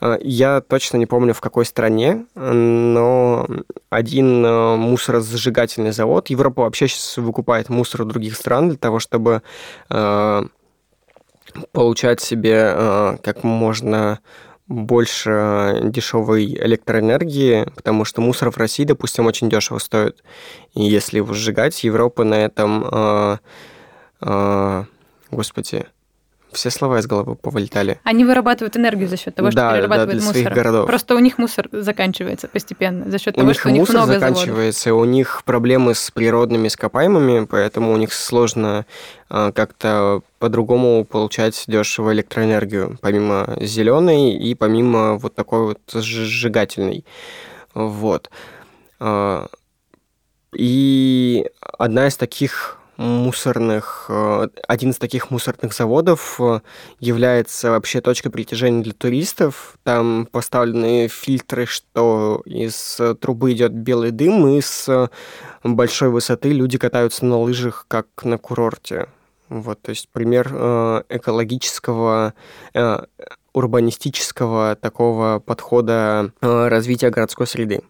Э, 0.00 0.18
Я 0.20 0.60
точно 0.60 0.98
не 0.98 1.06
помню, 1.06 1.34
в 1.34 1.40
какой 1.40 1.64
стране, 1.64 2.26
но 2.34 3.46
один 3.90 4.44
э, 4.44 4.76
мусоросжигательный 4.76 5.92
завод, 5.92 6.28
Европа 6.28 6.62
вообще 6.62 6.88
сейчас 6.88 7.16
выкупает 7.16 7.68
мусор 7.68 8.02
у 8.02 8.04
других 8.04 8.36
стран 8.36 8.68
для 8.68 8.78
того, 8.78 8.98
чтобы 8.98 9.42
э, 9.88 10.42
получать 11.72 12.20
себе 12.20 13.18
как 13.22 13.42
можно 13.42 14.20
больше 14.68 15.80
дешевой 15.82 16.46
электроэнергии, 16.46 17.66
потому 17.74 18.04
что 18.06 18.22
мусор 18.22 18.50
в 18.50 18.56
России, 18.56 18.84
допустим, 18.84 19.26
очень 19.26 19.50
дешево 19.50 19.78
стоит. 19.78 20.22
И 20.72 20.82
если 20.82 21.18
его 21.18 21.34
сжигать, 21.34 21.84
Европа 21.84 22.24
на 22.24 22.34
этом... 22.34 23.38
господи, 25.32 25.86
все 26.52 26.68
слова 26.68 26.98
из 26.98 27.06
головы 27.06 27.34
повылетали. 27.34 27.98
Они 28.04 28.26
вырабатывают 28.26 28.76
энергию 28.76 29.08
за 29.08 29.16
счет 29.16 29.34
того, 29.34 29.50
что 29.50 29.56
Да, 29.56 29.70
да, 29.70 29.76
перерабатывают 29.76 30.10
для 30.12 30.20
своих 30.20 30.44
мусор. 30.44 30.54
городов. 30.54 30.86
Просто 30.86 31.14
у 31.14 31.18
них 31.18 31.38
мусор 31.38 31.68
заканчивается 31.72 32.46
постепенно 32.46 33.10
за 33.10 33.18
счет 33.18 33.34
У 33.36 33.40
того, 33.40 33.48
них 33.48 33.58
что 33.58 33.68
у 33.68 33.72
них 33.72 33.88
много 33.88 34.06
заводов. 34.06 34.20
заканчивается, 34.20 34.94
у 34.94 35.04
них 35.06 35.42
проблемы 35.46 35.94
с 35.94 36.10
природными 36.10 36.68
ископаемыми, 36.68 37.46
поэтому 37.46 37.92
у 37.94 37.96
них 37.96 38.12
сложно 38.12 38.84
э, 39.30 39.50
как-то 39.54 40.20
по-другому 40.38 41.06
получать 41.06 41.64
дешево 41.68 42.12
электроэнергию, 42.12 42.98
помимо 43.00 43.56
зеленой 43.58 44.32
и 44.34 44.54
помимо 44.54 45.14
вот 45.16 45.34
такой 45.34 45.60
вот 45.64 45.78
сжигательной. 45.90 47.06
Вот. 47.72 48.28
А, 49.00 49.46
И 50.54 51.46
одна 51.78 52.08
из 52.08 52.16
таких 52.18 52.78
мусорных, 53.02 54.06
э, 54.08 54.48
один 54.68 54.90
из 54.90 54.98
таких 54.98 55.30
мусорных 55.30 55.74
заводов 55.74 56.40
э, 56.40 56.60
является 57.00 57.70
вообще 57.70 58.00
точкой 58.00 58.30
притяжения 58.30 58.82
для 58.82 58.92
туристов. 58.92 59.74
Там 59.82 60.26
поставлены 60.30 61.08
фильтры, 61.08 61.66
что 61.66 62.42
из 62.44 62.98
э, 63.00 63.14
трубы 63.14 63.52
идет 63.52 63.72
белый 63.72 64.12
дым, 64.12 64.46
и 64.48 64.60
с 64.60 65.10
большой 65.64 66.10
высоты 66.10 66.52
люди 66.52 66.78
катаются 66.78 67.24
на 67.24 67.38
лыжах, 67.38 67.86
как 67.88 68.06
на 68.22 68.38
курорте. 68.38 69.08
Вот, 69.48 69.82
то 69.82 69.90
есть 69.90 70.08
пример 70.08 70.48
экологического, 71.10 72.32
урбанистического 73.52 74.76
такого 74.76 75.42
подхода 75.44 76.32
развития 76.40 77.10
городской 77.10 77.46
среды. 77.46 77.82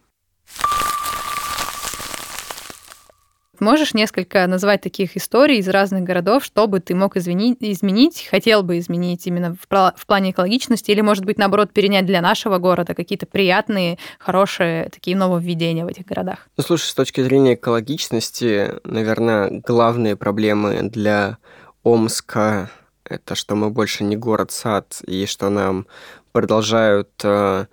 Можешь 3.59 3.93
несколько 3.93 4.47
назвать 4.47 4.81
таких 4.81 5.15
историй 5.15 5.59
из 5.59 5.67
разных 5.67 6.03
городов, 6.03 6.43
что 6.43 6.67
бы 6.67 6.79
ты 6.79 6.95
мог 6.95 7.15
извини- 7.15 7.55
изменить, 7.59 8.27
хотел 8.29 8.63
бы 8.63 8.79
изменить 8.79 9.27
именно 9.27 9.55
в, 9.55 9.67
пла- 9.69 9.93
в 9.95 10.05
плане 10.05 10.31
экологичности, 10.31 10.91
или, 10.91 11.01
может 11.01 11.23
быть, 11.23 11.37
наоборот, 11.37 11.71
перенять 11.71 12.05
для 12.05 12.21
нашего 12.21 12.57
города 12.57 12.95
какие-то 12.95 13.25
приятные, 13.25 13.99
хорошие 14.17 14.89
такие 14.89 15.15
нововведения 15.15 15.85
в 15.85 15.87
этих 15.87 16.05
городах? 16.05 16.47
Ну, 16.57 16.63
слушай, 16.63 16.85
с 16.85 16.93
точки 16.93 17.21
зрения 17.21 17.53
экологичности, 17.53 18.73
наверное, 18.83 19.61
главные 19.65 20.15
проблемы 20.15 20.89
для 20.89 21.37
Омска 21.83 22.71
это 23.05 23.35
что 23.35 23.55
мы 23.55 23.69
больше 23.69 24.03
не 24.03 24.15
город-сад, 24.15 25.01
и 25.05 25.25
что 25.25 25.49
нам 25.49 25.87
продолжают 26.31 27.09
э, 27.23 27.65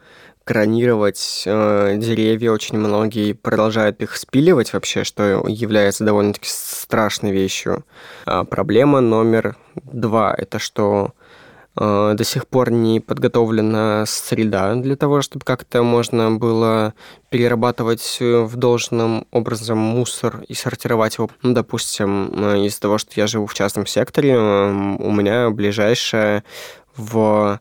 кронировать 0.45 1.45
э, 1.47 1.95
деревья 1.97 2.53
очень 2.53 2.79
многие, 2.79 3.33
продолжают 3.33 4.01
их 4.03 4.17
спиливать 4.17 4.73
вообще, 4.73 5.05
что 5.05 5.45
является 5.47 6.05
довольно-таки 6.05 6.49
страшной 6.49 7.33
вещью. 7.33 7.85
А 8.27 8.45
проблема 8.45 9.01
номер 9.01 9.57
два– 9.77 10.35
это 10.39 10.59
что 10.59 11.13
э, 11.77 12.15
до 12.17 12.25
сих 12.25 12.47
пор 12.47 12.71
не 12.71 13.01
подготовлена 13.01 14.05
среда 14.07 14.75
для 14.75 14.97
того, 14.97 15.23
чтобы 15.23 15.45
как-то 15.45 15.83
можно 15.83 16.33
было 16.33 16.95
перерабатывать 17.29 18.19
э, 18.21 18.41
в 18.41 18.57
должном 18.57 19.27
образом 19.31 19.79
мусор 19.79 20.43
и 20.49 20.55
сортировать 20.55 21.19
его. 21.19 21.31
Ну, 21.43 21.53
допустим, 21.53 22.33
э, 22.35 22.67
из-за 22.67 22.81
того, 22.81 22.99
что 22.99 23.13
я 23.15 23.27
живу 23.27 23.47
в 23.47 23.55
частном 23.55 23.87
секторе, 23.87 24.33
э, 24.33 24.97
у 24.99 25.13
меня 25.13 25.51
ближайшая 25.51 26.45
в 26.97 27.61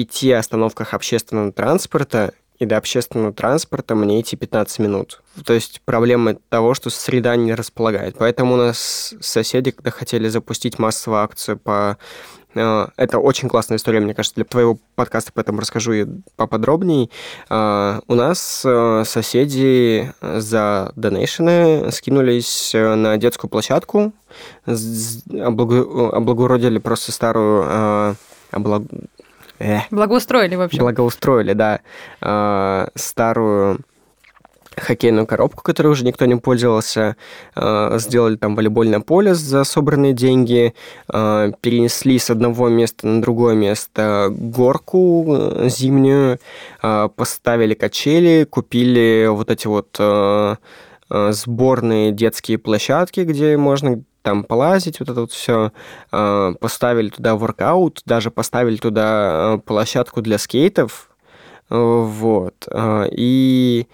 пяти 0.00 0.32
остановках 0.32 0.94
общественного 0.94 1.52
транспорта, 1.52 2.32
и 2.58 2.64
до 2.66 2.76
общественного 2.78 3.32
транспорта 3.34 3.94
мне 3.94 4.20
идти 4.20 4.34
15 4.36 4.78
минут. 4.80 5.22
То 5.44 5.52
есть 5.52 5.80
проблема 5.84 6.36
того, 6.48 6.72
что 6.74 6.88
среда 6.90 7.36
не 7.36 7.54
располагает. 7.54 8.16
Поэтому 8.18 8.54
у 8.54 8.56
нас 8.56 9.14
соседи, 9.20 9.70
когда 9.72 9.90
хотели 9.90 10.28
запустить 10.28 10.78
массовую 10.78 11.20
акцию 11.22 11.58
по... 11.58 11.96
э, 12.54 12.86
Это 12.96 13.18
очень 13.18 13.48
классная 13.48 13.76
история, 13.78 14.00
мне 14.00 14.14
кажется, 14.14 14.34
для 14.36 14.44
твоего 14.44 14.78
подкаста, 14.94 15.32
поэтому 15.34 15.60
расскажу 15.60 15.92
ее 15.92 16.08
поподробнее. 16.36 17.08
Э, 17.50 18.00
У 18.06 18.14
нас 18.14 18.62
э, 18.64 19.02
соседи 19.06 20.12
за 20.22 20.92
донейшены 20.96 21.90
скинулись 21.92 22.72
на 22.74 23.16
детскую 23.18 23.50
площадку, 23.50 24.12
облагородили 24.66 26.78
просто 26.78 27.12
старую... 27.12 28.16
облаг- 28.52 28.88
э, 29.60 29.80
Благоустроили, 29.90 30.56
в 30.56 30.62
общем. 30.62 30.80
Благоустроили, 30.80 31.52
да, 31.52 31.80
э, 32.20 32.88
старую 32.94 33.80
хоккейную 34.76 35.26
коробку, 35.26 35.62
которой 35.62 35.88
уже 35.88 36.04
никто 36.04 36.26
не 36.26 36.36
пользовался, 36.36 37.16
э, 37.54 37.98
сделали 37.98 38.36
там 38.36 38.54
волейбольное 38.56 39.00
поле 39.00 39.34
за 39.34 39.64
собранные 39.64 40.12
деньги, 40.12 40.74
э, 41.12 41.52
перенесли 41.60 42.18
с 42.18 42.30
одного 42.30 42.68
места 42.68 43.06
на 43.06 43.20
другое 43.20 43.54
место 43.54 44.28
горку 44.30 45.26
э, 45.28 45.68
зимнюю, 45.68 46.38
поставили 46.80 47.74
качели, 47.74 48.44
купили 48.44 49.26
вот 49.28 49.50
эти 49.50 49.66
вот 49.66 50.00
сборные 51.10 52.12
детские 52.12 52.58
площадки, 52.58 53.20
где 53.20 53.56
можно 53.56 54.02
там 54.22 54.44
полазить, 54.44 55.00
вот 55.00 55.08
это 55.08 55.20
вот 55.22 55.32
все, 55.32 55.72
поставили 56.10 57.08
туда 57.08 57.36
воркаут, 57.36 58.02
даже 58.04 58.30
поставили 58.30 58.76
туда 58.76 59.60
площадку 59.64 60.20
для 60.22 60.38
скейтов, 60.38 61.10
вот, 61.68 62.68
и 63.12 63.86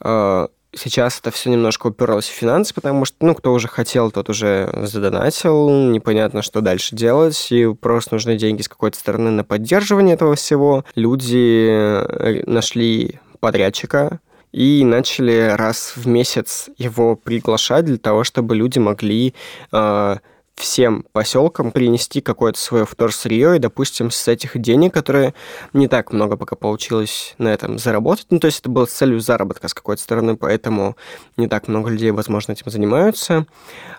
а, 0.00 0.48
сейчас 0.76 1.18
это 1.18 1.30
все 1.30 1.50
немножко 1.50 1.88
уперлось 1.88 2.26
в 2.28 2.32
финансы, 2.32 2.74
потому 2.74 3.04
что, 3.04 3.16
ну, 3.20 3.34
кто 3.34 3.52
уже 3.52 3.68
хотел, 3.68 4.10
тот 4.10 4.28
уже 4.28 4.70
задонатил, 4.82 5.70
непонятно, 5.70 6.42
что 6.42 6.60
дальше 6.60 6.94
делать, 6.94 7.50
и 7.50 7.72
просто 7.72 8.14
нужны 8.14 8.36
деньги 8.36 8.62
с 8.62 8.68
какой-то 8.68 8.98
стороны 8.98 9.30
на 9.30 9.44
поддерживание 9.44 10.14
этого 10.14 10.34
всего. 10.34 10.84
Люди 10.94 11.68
э, 11.70 12.42
нашли 12.46 13.20
подрядчика, 13.40 14.20
и 14.54 14.84
начали 14.84 15.52
раз 15.56 15.94
в 15.96 16.06
месяц 16.06 16.70
его 16.78 17.16
приглашать 17.16 17.86
для 17.86 17.98
того, 17.98 18.22
чтобы 18.22 18.54
люди 18.54 18.78
могли 18.78 19.34
э, 19.72 20.16
всем 20.54 21.04
поселкам 21.10 21.72
принести 21.72 22.20
какое-то 22.20 22.60
свое 22.60 22.86
вторсырье, 22.86 23.56
и, 23.56 23.58
допустим, 23.58 24.12
с 24.12 24.28
этих 24.28 24.56
денег, 24.60 24.94
которые 24.94 25.34
не 25.72 25.88
так 25.88 26.12
много 26.12 26.36
пока 26.36 26.54
получилось 26.54 27.34
на 27.38 27.48
этом 27.48 27.80
заработать, 27.80 28.26
ну, 28.30 28.38
то 28.38 28.46
есть 28.46 28.60
это 28.60 28.68
было 28.68 28.86
с 28.86 28.92
целью 28.92 29.18
заработка 29.18 29.66
с 29.66 29.74
какой-то 29.74 30.00
стороны, 30.00 30.36
поэтому 30.36 30.96
не 31.36 31.48
так 31.48 31.66
много 31.66 31.90
людей, 31.90 32.12
возможно, 32.12 32.52
этим 32.52 32.70
занимаются, 32.70 33.46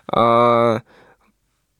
а, 0.08 0.80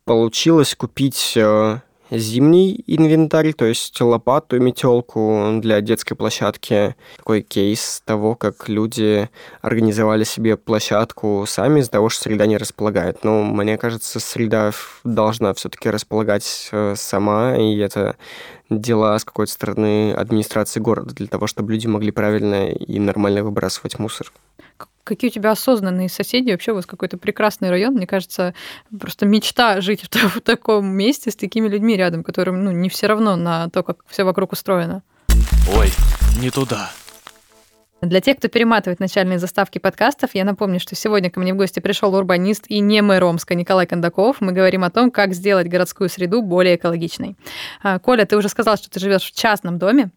получилось 0.04 0.74
купить 0.74 1.32
э, 1.34 1.80
зимний 2.10 2.82
инвентарь, 2.86 3.52
то 3.52 3.64
есть 3.64 4.00
лопату 4.00 4.56
и 4.56 4.60
метелку 4.60 5.58
для 5.60 5.80
детской 5.80 6.14
площадки. 6.14 6.94
Такой 7.16 7.42
кейс 7.42 8.02
того, 8.04 8.34
как 8.34 8.68
люди 8.68 9.28
организовали 9.60 10.24
себе 10.24 10.56
площадку 10.56 11.44
сами 11.46 11.80
из-за 11.80 11.90
того, 11.90 12.08
что 12.08 12.24
среда 12.24 12.46
не 12.46 12.56
располагает. 12.56 13.24
Но 13.24 13.42
мне 13.42 13.78
кажется, 13.78 14.20
среда 14.20 14.72
должна 15.04 15.54
все-таки 15.54 15.90
располагать 15.90 16.68
э, 16.72 16.94
сама, 16.96 17.56
и 17.56 17.76
это 17.78 18.16
дела 18.70 19.18
с 19.18 19.24
какой-то 19.24 19.52
стороны 19.52 20.12
администрации 20.12 20.80
города 20.80 21.14
для 21.14 21.26
того, 21.26 21.46
чтобы 21.46 21.72
люди 21.72 21.86
могли 21.86 22.10
правильно 22.10 22.70
и 22.70 22.98
нормально 22.98 23.44
выбрасывать 23.44 23.98
мусор. 23.98 24.32
Какие 25.04 25.30
у 25.30 25.32
тебя 25.32 25.52
осознанные 25.52 26.08
соседи? 26.08 26.50
Вообще 26.50 26.72
у 26.72 26.74
вас 26.74 26.86
какой-то 26.86 27.16
прекрасный 27.16 27.70
район. 27.70 27.94
Мне 27.94 28.06
кажется, 28.06 28.54
просто 28.98 29.24
мечта 29.24 29.80
жить 29.80 30.02
в, 30.02 30.36
в 30.36 30.40
таком 30.40 30.86
месте 30.88 31.30
с 31.30 31.36
такими 31.36 31.68
людьми 31.68 31.96
рядом, 31.96 32.24
которым 32.24 32.64
ну, 32.64 32.72
не 32.72 32.88
все 32.88 33.06
равно 33.06 33.36
на 33.36 33.70
то, 33.70 33.82
как 33.82 33.98
все 34.08 34.24
вокруг 34.24 34.52
устроено. 34.52 35.02
Ой, 35.72 35.92
не 36.40 36.50
туда. 36.50 36.90
Для 38.02 38.20
тех, 38.20 38.36
кто 38.36 38.48
перематывает 38.48 39.00
начальные 39.00 39.38
заставки 39.38 39.78
подкастов, 39.78 40.34
я 40.34 40.44
напомню, 40.44 40.78
что 40.78 40.94
сегодня 40.94 41.30
ко 41.30 41.40
мне 41.40 41.54
в 41.54 41.56
гости 41.56 41.80
пришел 41.80 42.14
урбанист 42.14 42.66
и 42.68 42.80
не 42.80 43.00
мэр 43.00 43.24
Омска 43.24 43.54
Николай 43.54 43.86
Кондаков. 43.86 44.40
Мы 44.40 44.52
говорим 44.52 44.84
о 44.84 44.90
том, 44.90 45.10
как 45.10 45.32
сделать 45.32 45.66
городскую 45.68 46.10
среду 46.10 46.42
более 46.42 46.76
экологичной. 46.76 47.36
А, 47.82 47.98
Коля, 47.98 48.26
ты 48.26 48.36
уже 48.36 48.50
сказал, 48.50 48.76
что 48.76 48.90
ты 48.90 49.00
живешь 49.00 49.22
в 49.22 49.34
частном 49.34 49.78
доме. 49.78 50.10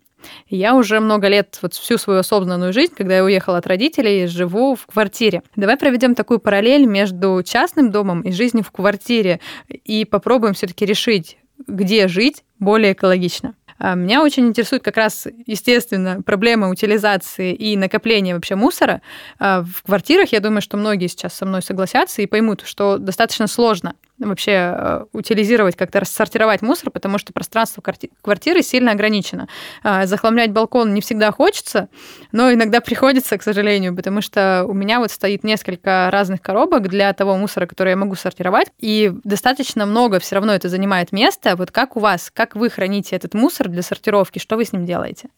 Я 0.47 0.75
уже 0.75 0.99
много 0.99 1.27
лет, 1.27 1.57
вот 1.61 1.73
всю 1.73 1.97
свою 1.97 2.19
осознанную 2.19 2.73
жизнь, 2.73 2.93
когда 2.95 3.17
я 3.17 3.23
уехала 3.23 3.57
от 3.57 3.67
родителей, 3.67 4.27
живу 4.27 4.75
в 4.75 4.85
квартире. 4.85 5.43
Давай 5.55 5.77
проведем 5.77 6.15
такую 6.15 6.39
параллель 6.39 6.85
между 6.85 7.41
частным 7.45 7.91
домом 7.91 8.21
и 8.21 8.31
жизнью 8.31 8.63
в 8.63 8.71
квартире 8.71 9.39
и 9.67 10.05
попробуем 10.05 10.53
все-таки 10.53 10.85
решить, 10.85 11.37
где 11.67 12.07
жить 12.07 12.43
более 12.59 12.93
экологично. 12.93 13.55
А, 13.79 13.95
меня 13.95 14.21
очень 14.21 14.47
интересует 14.47 14.83
как 14.83 14.97
раз, 14.97 15.25
естественно, 15.45 16.21
проблема 16.21 16.69
утилизации 16.69 17.53
и 17.53 17.77
накопления 17.77 18.35
вообще 18.35 18.55
мусора. 18.55 19.01
А, 19.39 19.63
в 19.63 19.83
квартирах, 19.83 20.33
я 20.33 20.41
думаю, 20.41 20.61
что 20.61 20.75
многие 20.75 21.07
сейчас 21.07 21.33
со 21.33 21.45
мной 21.45 21.61
согласятся 21.61 22.21
и 22.21 22.27
поймут, 22.27 22.63
что 22.65 22.97
достаточно 22.97 23.47
сложно 23.47 23.95
вообще 24.19 24.51
э, 24.51 25.05
утилизировать, 25.13 25.75
как-то 25.75 26.01
рассортировать 26.01 26.61
мусор, 26.61 26.91
потому 26.91 27.17
что 27.17 27.33
пространство 27.33 27.81
квартиры 28.21 28.61
сильно 28.61 28.91
ограничено. 28.91 29.47
А, 29.83 30.05
захламлять 30.05 30.51
балкон 30.51 30.93
не 30.93 31.01
всегда 31.01 31.31
хочется, 31.31 31.89
но 32.31 32.51
иногда 32.51 32.81
приходится, 32.81 33.37
к 33.37 33.43
сожалению, 33.43 33.95
потому 33.95 34.21
что 34.21 34.65
у 34.67 34.73
меня 34.73 34.99
вот 34.99 35.11
стоит 35.11 35.43
несколько 35.43 36.09
разных 36.11 36.41
коробок 36.41 36.89
для 36.89 37.11
того 37.13 37.35
мусора, 37.37 37.65
который 37.65 37.91
я 37.91 37.95
могу 37.95 38.15
сортировать, 38.15 38.67
и 38.79 39.11
достаточно 39.23 39.85
много 39.85 40.19
все 40.19 40.35
равно 40.35 40.53
это 40.53 40.69
занимает 40.69 41.11
место. 41.11 41.55
Вот 41.55 41.71
как 41.71 41.95
у 41.95 41.99
вас, 41.99 42.31
как 42.33 42.55
вы 42.55 42.69
храните 42.69 43.15
этот 43.15 43.33
мусор 43.33 43.69
для 43.69 43.81
сортировки, 43.81 44.39
что 44.39 44.57
вы 44.57 44.65
с 44.65 44.73
ним 44.73 44.85
делаете? 44.85 45.29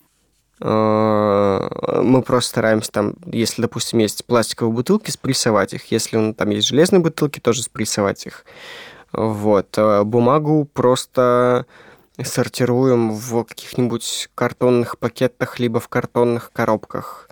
А, 0.63 2.01
мы 2.03 2.21
просто 2.21 2.49
стараемся 2.51 2.91
там, 2.91 3.15
если, 3.25 3.63
допустим, 3.63 3.99
есть 3.99 4.25
пластиковые 4.25 4.73
бутылки, 4.73 5.09
спрессовать 5.09 5.73
их. 5.73 5.91
Если 5.91 6.33
там 6.33 6.49
есть 6.51 6.67
железные 6.67 6.99
бутылки, 6.99 7.39
тоже 7.39 7.63
спрессовать 7.63 8.25
их. 8.25 8.45
Вот. 9.11 9.73
А 9.77 10.03
бумагу 10.03 10.67
просто 10.71 11.65
сортируем 12.21 13.11
в 13.11 13.43
каких-нибудь 13.43 14.29
картонных 14.35 14.99
пакетах, 14.99 15.59
либо 15.59 15.79
в 15.79 15.87
картонных 15.87 16.51
коробках. 16.53 17.29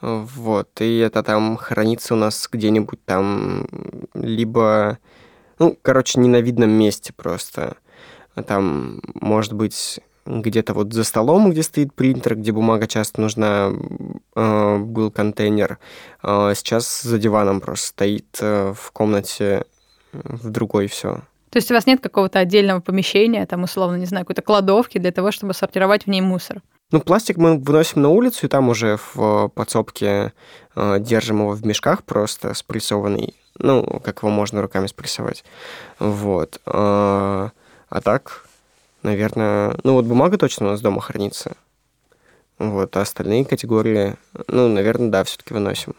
Вот. 0.00 0.68
И 0.80 0.98
это 0.98 1.22
там 1.22 1.56
хранится 1.56 2.14
у 2.14 2.16
нас 2.16 2.48
где-нибудь 2.50 3.04
там, 3.04 3.68
либо, 4.14 4.98
ну, 5.58 5.78
короче, 5.80 6.18
не 6.18 6.28
на 6.28 6.40
видном 6.40 6.70
месте 6.70 7.12
просто. 7.12 7.76
Там, 8.46 9.00
может 9.14 9.52
быть, 9.52 10.00
где-то 10.26 10.74
вот 10.74 10.92
за 10.92 11.04
столом, 11.04 11.50
где 11.50 11.62
стоит 11.62 11.94
принтер, 11.94 12.36
где 12.36 12.52
бумага 12.52 12.86
часто 12.86 13.20
нужна, 13.20 13.72
э, 14.34 14.78
был 14.78 15.10
контейнер. 15.10 15.78
Э, 16.22 16.52
сейчас 16.54 17.02
за 17.02 17.18
диваном 17.18 17.60
просто 17.60 17.88
стоит 17.88 18.38
э, 18.40 18.72
в 18.76 18.90
комнате 18.92 19.64
в 20.12 20.50
другой 20.50 20.86
все. 20.86 21.20
То 21.50 21.58
есть 21.58 21.70
у 21.70 21.74
вас 21.74 21.86
нет 21.86 22.00
какого-то 22.00 22.40
отдельного 22.40 22.80
помещения, 22.80 23.46
там, 23.46 23.62
условно, 23.62 23.96
не 23.96 24.06
знаю, 24.06 24.24
какой-то 24.24 24.42
кладовки 24.42 24.98
для 24.98 25.12
того, 25.12 25.30
чтобы 25.30 25.54
сортировать 25.54 26.04
в 26.04 26.08
ней 26.08 26.20
мусор? 26.20 26.62
Ну, 26.90 27.00
пластик 27.00 27.36
мы 27.36 27.58
выносим 27.58 28.02
на 28.02 28.08
улицу, 28.08 28.46
и 28.46 28.48
там 28.48 28.68
уже 28.68 28.98
в 29.14 29.48
подсобке 29.48 30.32
э, 30.74 30.96
держим 31.00 31.40
его 31.40 31.50
в 31.50 31.64
мешках 31.64 32.02
просто 32.02 32.54
спрессованный. 32.54 33.34
Ну, 33.58 34.00
как 34.04 34.22
его 34.22 34.30
можно 34.30 34.62
руками 34.62 34.86
спрессовать. 34.88 35.44
Вот. 35.98 36.60
Э, 36.66 37.50
а 37.88 38.00
так, 38.02 38.43
наверное... 39.04 39.76
Ну, 39.84 39.94
вот 39.94 40.06
бумага 40.06 40.36
точно 40.38 40.66
у 40.66 40.70
нас 40.70 40.80
дома 40.80 41.00
хранится. 41.00 41.56
Вот, 42.58 42.96
а 42.96 43.00
остальные 43.00 43.44
категории, 43.44 44.16
ну, 44.48 44.68
наверное, 44.68 45.10
да, 45.10 45.24
все-таки 45.24 45.54
выносим. 45.54 45.94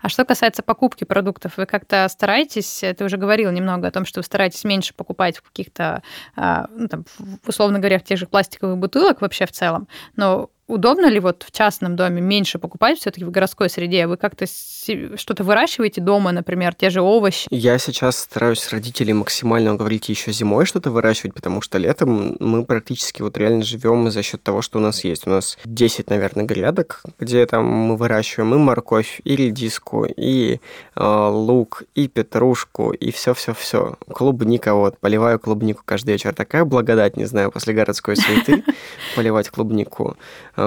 А 0.00 0.08
что 0.08 0.24
касается 0.24 0.62
покупки 0.62 1.04
продуктов, 1.04 1.56
вы 1.56 1.66
как-то 1.66 2.08
стараетесь, 2.08 2.82
ты 2.96 3.04
уже 3.04 3.16
говорил 3.16 3.50
немного 3.52 3.86
о 3.86 3.90
том, 3.90 4.04
что 4.04 4.20
вы 4.20 4.24
стараетесь 4.24 4.64
меньше 4.64 4.94
покупать 4.94 5.38
в 5.38 5.42
каких-то, 5.42 6.02
а, 6.36 6.66
ну, 6.74 6.88
там, 6.88 7.04
условно 7.46 7.78
говоря, 7.78 7.98
в 7.98 8.04
тех 8.04 8.18
же 8.18 8.26
пластиковых 8.26 8.78
бутылок 8.78 9.20
вообще 9.20 9.46
в 9.46 9.52
целом, 9.52 9.86
но 10.16 10.50
удобно 10.70 11.06
ли 11.06 11.20
вот 11.20 11.44
в 11.46 11.52
частном 11.52 11.96
доме 11.96 12.20
меньше 12.20 12.58
покупать 12.58 12.98
все-таки 12.98 13.24
в 13.24 13.30
городской 13.30 13.68
среде? 13.68 14.06
Вы 14.06 14.16
как-то 14.16 14.46
что-то 14.46 15.44
выращиваете 15.44 16.00
дома, 16.00 16.32
например, 16.32 16.74
те 16.74 16.90
же 16.90 17.00
овощи? 17.02 17.48
Я 17.50 17.78
сейчас 17.78 18.18
стараюсь 18.18 18.68
родителей 18.70 19.12
максимально 19.12 19.74
уговорить 19.74 20.08
еще 20.08 20.32
зимой 20.32 20.64
что-то 20.64 20.90
выращивать, 20.90 21.34
потому 21.34 21.60
что 21.60 21.78
летом 21.78 22.36
мы 22.40 22.64
практически 22.64 23.22
вот 23.22 23.36
реально 23.36 23.64
живем 23.64 24.10
за 24.10 24.22
счет 24.22 24.42
того, 24.42 24.62
что 24.62 24.78
у 24.78 24.82
нас 24.82 25.04
есть. 25.04 25.26
У 25.26 25.30
нас 25.30 25.58
10, 25.64 26.08
наверное, 26.08 26.44
грядок, 26.44 27.02
где 27.18 27.44
там 27.46 27.66
мы 27.66 27.96
выращиваем 27.96 28.54
и 28.54 28.58
морковь, 28.58 29.20
и 29.24 29.36
редиску, 29.36 30.04
и 30.04 30.60
э, 30.96 31.28
лук, 31.30 31.82
и 31.94 32.08
петрушку, 32.08 32.92
и 32.92 33.10
все-все-все. 33.10 33.96
Клубника 34.12 34.74
вот, 34.74 34.98
поливаю 34.98 35.38
клубнику 35.38 35.82
каждый 35.84 36.12
вечер. 36.12 36.34
Такая 36.34 36.64
благодать, 36.64 37.16
не 37.16 37.24
знаю, 37.24 37.50
после 37.50 37.74
городской 37.74 38.16
суеты 38.16 38.64
поливать 39.16 39.50
клубнику. 39.50 40.16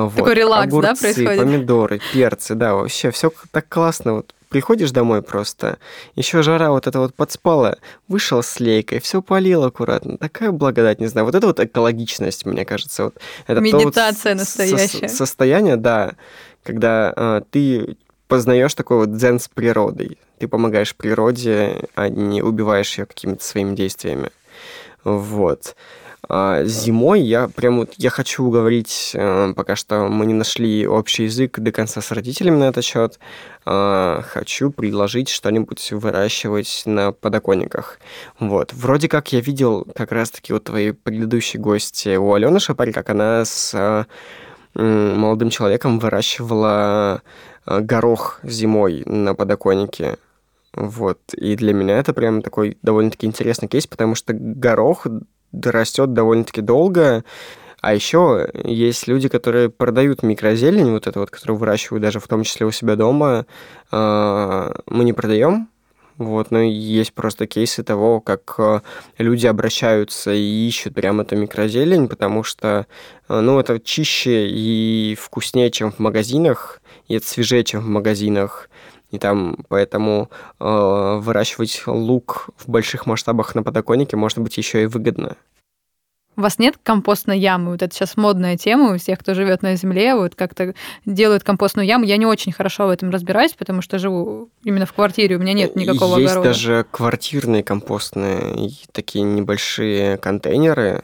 Вот. 0.02 0.16
Такой 0.16 0.34
релакс, 0.34 0.68
Огурцы, 0.68 0.88
да, 0.88 0.96
происходит? 0.96 1.40
помидоры, 1.40 2.02
перцы, 2.14 2.56
да, 2.56 2.74
вообще 2.74 3.12
все 3.12 3.32
так 3.52 3.68
классно. 3.70 4.16
Вот 4.16 4.34
приходишь 4.50 4.92
домой 4.92 5.22
просто, 5.22 5.78
еще 6.16 6.42
жара 6.44 6.72
вот 6.72 6.88
эта 6.88 7.00
вот 7.00 7.14
подспала, 7.16 7.78
вышел 8.08 8.42
с 8.42 8.60
лейкой, 8.60 9.00
все 9.00 9.22
полил 9.22 9.64
аккуратно. 9.64 10.18
Такая 10.18 10.52
благодать, 10.52 11.00
не 11.00 11.08
знаю. 11.08 11.26
Вот 11.26 11.36
это 11.36 11.48
вот 11.48 11.60
экологичность, 11.60 12.46
мне 12.46 12.66
кажется. 12.66 13.06
Вот, 13.06 13.16
это 13.48 13.62
Медитация 13.62 14.34
вот 14.34 14.40
настоящая. 14.40 15.10
Со- 15.10 15.16
состояние, 15.18 15.76
да, 15.76 16.14
когда 16.64 17.14
э, 17.16 17.42
ты 17.50 17.98
познаешь 18.28 18.74
такой 18.74 18.98
вот 18.98 19.16
дзен 19.16 19.40
с 19.40 19.48
природой. 19.48 20.18
Ты 20.40 20.48
помогаешь 20.48 20.96
природе, 20.96 21.82
а 21.96 22.10
не 22.10 22.42
убиваешь 22.42 22.98
ее 22.98 23.06
какими-то 23.06 23.44
своими 23.44 23.76
действиями. 23.76 24.30
Вот. 25.04 25.76
А 26.30 26.64
зимой 26.64 27.22
я 27.22 27.50
прям 27.50 27.80
вот, 27.80 27.96
я 27.98 28.10
хочу 28.10 28.50
говорить, 28.50 29.12
э, 29.14 29.54
пока 29.56 29.76
что 29.76 30.08
мы 30.08 30.26
не 30.26 30.34
нашли 30.34 30.88
общий 30.88 31.24
язык 31.24 31.60
до 31.60 31.72
конца 31.74 32.00
с 32.00 32.12
родителями 32.12 32.56
на 32.56 32.64
этот 32.66 32.86
счет, 32.86 33.20
а, 33.66 34.22
хочу 34.26 34.72
предложить 34.72 35.28
что-нибудь 35.28 35.92
выращивать 35.92 36.84
на 36.86 37.12
подоконниках. 37.12 38.00
Вот. 38.40 38.72
Вроде 38.74 39.10
как 39.10 39.34
я 39.34 39.42
видел 39.42 39.86
как 39.96 40.14
раз-таки 40.14 40.54
вот 40.54 40.64
твои 40.64 40.92
предыдущие 40.92 41.62
гости 41.62 42.16
у 42.16 42.34
Алены 42.34 42.60
Шапарь, 42.60 42.94
как 42.94 43.10
она 43.10 43.44
с 43.44 43.74
э, 43.74 44.06
молодым 44.82 45.50
человеком 45.50 46.00
выращивала 46.00 47.22
э, 47.66 47.80
горох 47.82 48.40
зимой 48.44 49.04
на 49.06 49.36
подоконнике. 49.36 50.18
Вот. 50.74 51.20
И 51.34 51.56
для 51.58 51.74
меня 51.74 51.98
это 51.98 52.14
прям 52.14 52.42
такой 52.42 52.78
довольно-таки 52.82 53.28
интересный 53.28 53.68
кейс, 53.68 53.88
потому 53.88 54.16
что 54.16 54.34
горох 54.34 55.06
растет 55.54 56.14
довольно-таки 56.14 56.62
долго. 56.62 57.24
А 57.82 57.94
еще 57.94 58.50
есть 58.64 59.08
люди, 59.08 59.28
которые 59.28 59.70
продают 59.70 60.24
микрозелень, 60.24 60.92
вот 60.92 61.06
это 61.06 61.20
вот, 61.20 61.30
которую 61.30 61.58
выращивают 61.58 62.02
даже 62.02 62.20
в 62.20 62.28
том 62.28 62.44
числе 62.44 62.66
у 62.66 62.72
себя 62.72 62.96
дома. 62.96 63.46
А, 63.92 64.74
мы 64.88 65.04
не 65.04 65.12
продаем, 65.12 65.68
вот, 66.18 66.52
но 66.52 66.62
есть 66.62 67.14
просто 67.14 67.48
кейсы 67.48 67.84
того, 67.84 68.22
как 68.22 68.56
э, 68.60 68.82
люди 69.18 69.48
обращаются 69.48 70.32
и 70.32 70.68
ищут 70.68 70.94
прям 70.94 71.22
эту 71.22 71.36
микрозелень, 71.36 72.08
потому 72.08 72.44
что, 72.44 72.86
э, 73.30 73.40
ну, 73.40 73.60
это 73.60 73.80
чище 73.80 74.48
и 74.48 75.18
вкуснее, 75.20 75.72
чем 75.72 75.92
в 75.92 75.98
магазинах, 75.98 76.82
и 77.08 77.16
это 77.16 77.26
свежее, 77.26 77.64
чем 77.64 77.82
в 77.82 77.88
магазинах. 77.88 78.70
И 79.14 79.20
там 79.20 79.58
поэтому 79.70 80.32
э, 80.60 81.18
выращивать 81.22 81.84
лук 81.86 82.50
в 82.58 82.68
больших 82.68 83.06
масштабах 83.06 83.54
на 83.54 83.62
подоконнике 83.62 84.18
может 84.18 84.40
быть 84.40 84.58
еще 84.58 84.82
и 84.82 84.86
выгодно. 84.88 85.38
У 86.36 86.42
вас 86.42 86.58
нет 86.58 86.80
компостной 86.82 87.38
ямы? 87.38 87.74
Вот 87.74 87.84
это 87.84 87.94
сейчас 87.94 88.18
модная 88.18 88.58
тема 88.58 88.96
у 88.96 88.98
всех, 88.98 89.20
кто 89.20 89.36
живет 89.36 89.62
на 89.62 89.76
земле, 89.76 90.16
вот 90.16 90.34
как-то 90.34 90.74
делают 91.06 91.44
компостную 91.44 91.86
яму. 91.86 92.06
Я 92.06 92.18
не 92.18 92.26
очень 92.26 92.52
хорошо 92.52 92.88
в 92.88 92.90
этом 92.90 93.12
разбираюсь, 93.12 93.54
потому 93.54 93.84
что 93.84 94.00
живу 94.00 94.50
именно 94.64 94.88
в 94.88 94.94
квартире, 94.94 95.36
у 95.36 95.40
меня 95.40 95.54
нет 95.54 95.76
никакого 95.76 96.18
Есть 96.18 96.32
огорода. 96.32 96.50
даже 96.50 96.88
квартирные 96.90 97.64
компостные, 97.64 98.72
такие 98.92 99.24
небольшие 99.24 100.18
контейнеры. 100.18 101.04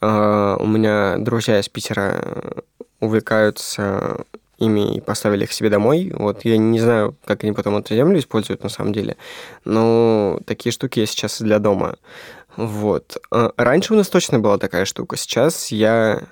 Э, 0.00 0.56
у 0.58 0.66
меня 0.66 1.14
друзья 1.18 1.60
из 1.60 1.68
Питера 1.68 2.24
увлекаются 2.98 4.24
ими 4.60 4.96
и 4.96 5.00
поставили 5.00 5.44
их 5.44 5.52
себе 5.52 5.70
домой. 5.70 6.12
Вот 6.14 6.44
я 6.44 6.56
не 6.58 6.78
знаю, 6.78 7.16
как 7.24 7.42
они 7.42 7.52
потом 7.52 7.76
эту 7.76 7.94
землю 7.94 8.18
используют 8.18 8.62
на 8.62 8.68
самом 8.68 8.92
деле, 8.92 9.16
но 9.64 10.38
такие 10.46 10.72
штуки 10.72 11.00
есть 11.00 11.12
сейчас 11.12 11.40
для 11.40 11.58
дома. 11.58 11.96
Вот. 12.56 13.16
А 13.30 13.52
раньше 13.56 13.94
у 13.94 13.96
нас 13.96 14.08
точно 14.08 14.38
была 14.38 14.58
такая 14.58 14.84
штука. 14.84 15.16
Сейчас 15.16 15.68
я 15.72 16.22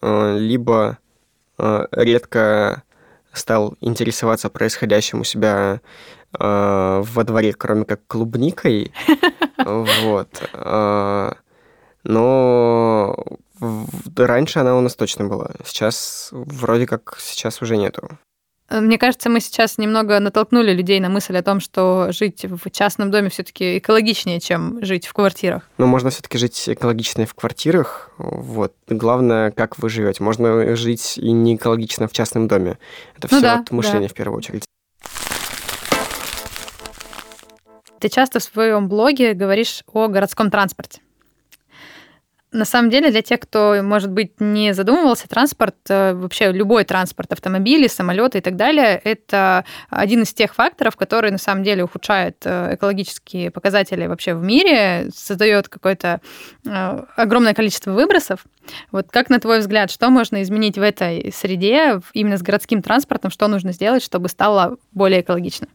э, 0.00 0.36
либо 0.38 0.98
э, 1.58 1.86
редко 1.92 2.82
стал 3.32 3.74
интересоваться 3.80 4.48
происходящим 4.48 5.20
у 5.20 5.24
себя 5.24 5.80
э, 6.38 7.02
во 7.04 7.24
дворе, 7.24 7.52
кроме 7.52 7.84
как 7.84 8.00
клубникой. 8.06 8.92
Вот. 9.62 10.28
Но 12.02 13.14
раньше 14.16 14.58
она 14.58 14.76
у 14.76 14.80
нас 14.80 14.94
точно 14.94 15.26
была. 15.26 15.50
Сейчас 15.64 16.28
вроде 16.32 16.86
как 16.86 17.16
сейчас 17.20 17.62
уже 17.62 17.76
нету. 17.76 18.18
Э, 18.70 18.80
мне 18.80 18.98
кажется, 18.98 19.28
мы 19.28 19.40
сейчас 19.40 19.78
немного 19.78 20.18
натолкнули 20.20 20.72
людей 20.72 21.00
на 21.00 21.08
мысль 21.08 21.36
о 21.36 21.42
том, 21.42 21.60
что 21.60 22.12
жить 22.12 22.44
в 22.44 22.70
частном 22.70 23.10
доме 23.10 23.28
все-таки 23.28 23.78
экологичнее, 23.78 24.40
чем 24.40 24.82
жить 24.82 25.06
в 25.06 25.12
квартирах. 25.12 25.68
Но 25.76 25.86
можно 25.86 26.10
все-таки 26.10 26.38
жить 26.38 26.68
экологично 26.68 27.26
в 27.26 27.34
квартирах. 27.34 28.10
Вот. 28.18 28.74
Главное, 28.88 29.50
как 29.50 29.78
вы 29.78 29.90
живете. 29.90 30.22
Можно 30.22 30.76
жить 30.76 31.18
и 31.18 31.32
не 31.32 31.56
экологично 31.56 32.06
в 32.06 32.12
частном 32.12 32.48
доме. 32.48 32.78
Это 33.16 33.26
все 33.26 33.36
Ну 33.36 33.42
да, 33.42 33.58
от 33.58 33.70
мышления 33.72 34.06
да. 34.06 34.12
в 34.12 34.14
первую 34.14 34.38
очередь. 34.38 34.64
Ты 37.98 38.08
часто 38.08 38.38
в 38.38 38.42
своем 38.42 38.88
блоге 38.88 39.34
говоришь 39.34 39.82
о 39.92 40.08
городском 40.08 40.50
транспорте. 40.50 41.00
На 42.52 42.64
самом 42.64 42.90
деле, 42.90 43.12
для 43.12 43.22
тех, 43.22 43.38
кто, 43.38 43.80
может 43.80 44.10
быть, 44.10 44.40
не 44.40 44.74
задумывался, 44.74 45.28
транспорт, 45.28 45.76
э, 45.88 46.14
вообще 46.14 46.50
любой 46.50 46.82
транспорт, 46.84 47.32
автомобили, 47.32 47.86
самолеты 47.86 48.38
и 48.38 48.40
так 48.40 48.56
далее, 48.56 49.00
это 49.04 49.64
один 49.88 50.22
из 50.22 50.34
тех 50.34 50.52
факторов, 50.54 50.96
который 50.96 51.30
на 51.30 51.38
самом 51.38 51.62
деле 51.62 51.84
ухудшает 51.84 52.38
э, 52.44 52.74
экологические 52.74 53.52
показатели 53.52 54.06
вообще 54.06 54.34
в 54.34 54.42
мире, 54.42 55.10
создает 55.14 55.68
какое-то 55.68 56.20
э, 56.66 57.04
огромное 57.14 57.54
количество 57.54 57.92
выбросов. 57.92 58.44
Вот 58.90 59.06
как, 59.12 59.30
на 59.30 59.38
твой 59.38 59.60
взгляд, 59.60 59.92
что 59.92 60.10
можно 60.10 60.42
изменить 60.42 60.76
в 60.76 60.82
этой 60.82 61.32
среде, 61.32 62.00
именно 62.14 62.36
с 62.36 62.42
городским 62.42 62.82
транспортом, 62.82 63.30
что 63.30 63.46
нужно 63.46 63.72
сделать, 63.72 64.02
чтобы 64.02 64.28
стало 64.28 64.76
более 64.90 65.20
экологично? 65.20 65.68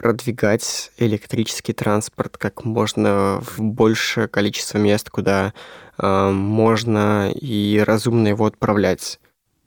Продвигать 0.00 0.92
электрический 0.96 1.74
транспорт 1.74 2.38
как 2.38 2.64
можно 2.64 3.42
в 3.42 3.60
большее 3.60 4.28
количество 4.28 4.78
мест, 4.78 5.10
куда 5.10 5.52
э, 5.98 6.30
можно 6.30 7.30
и 7.30 7.82
разумно 7.86 8.28
его 8.28 8.46
отправлять. 8.46 9.20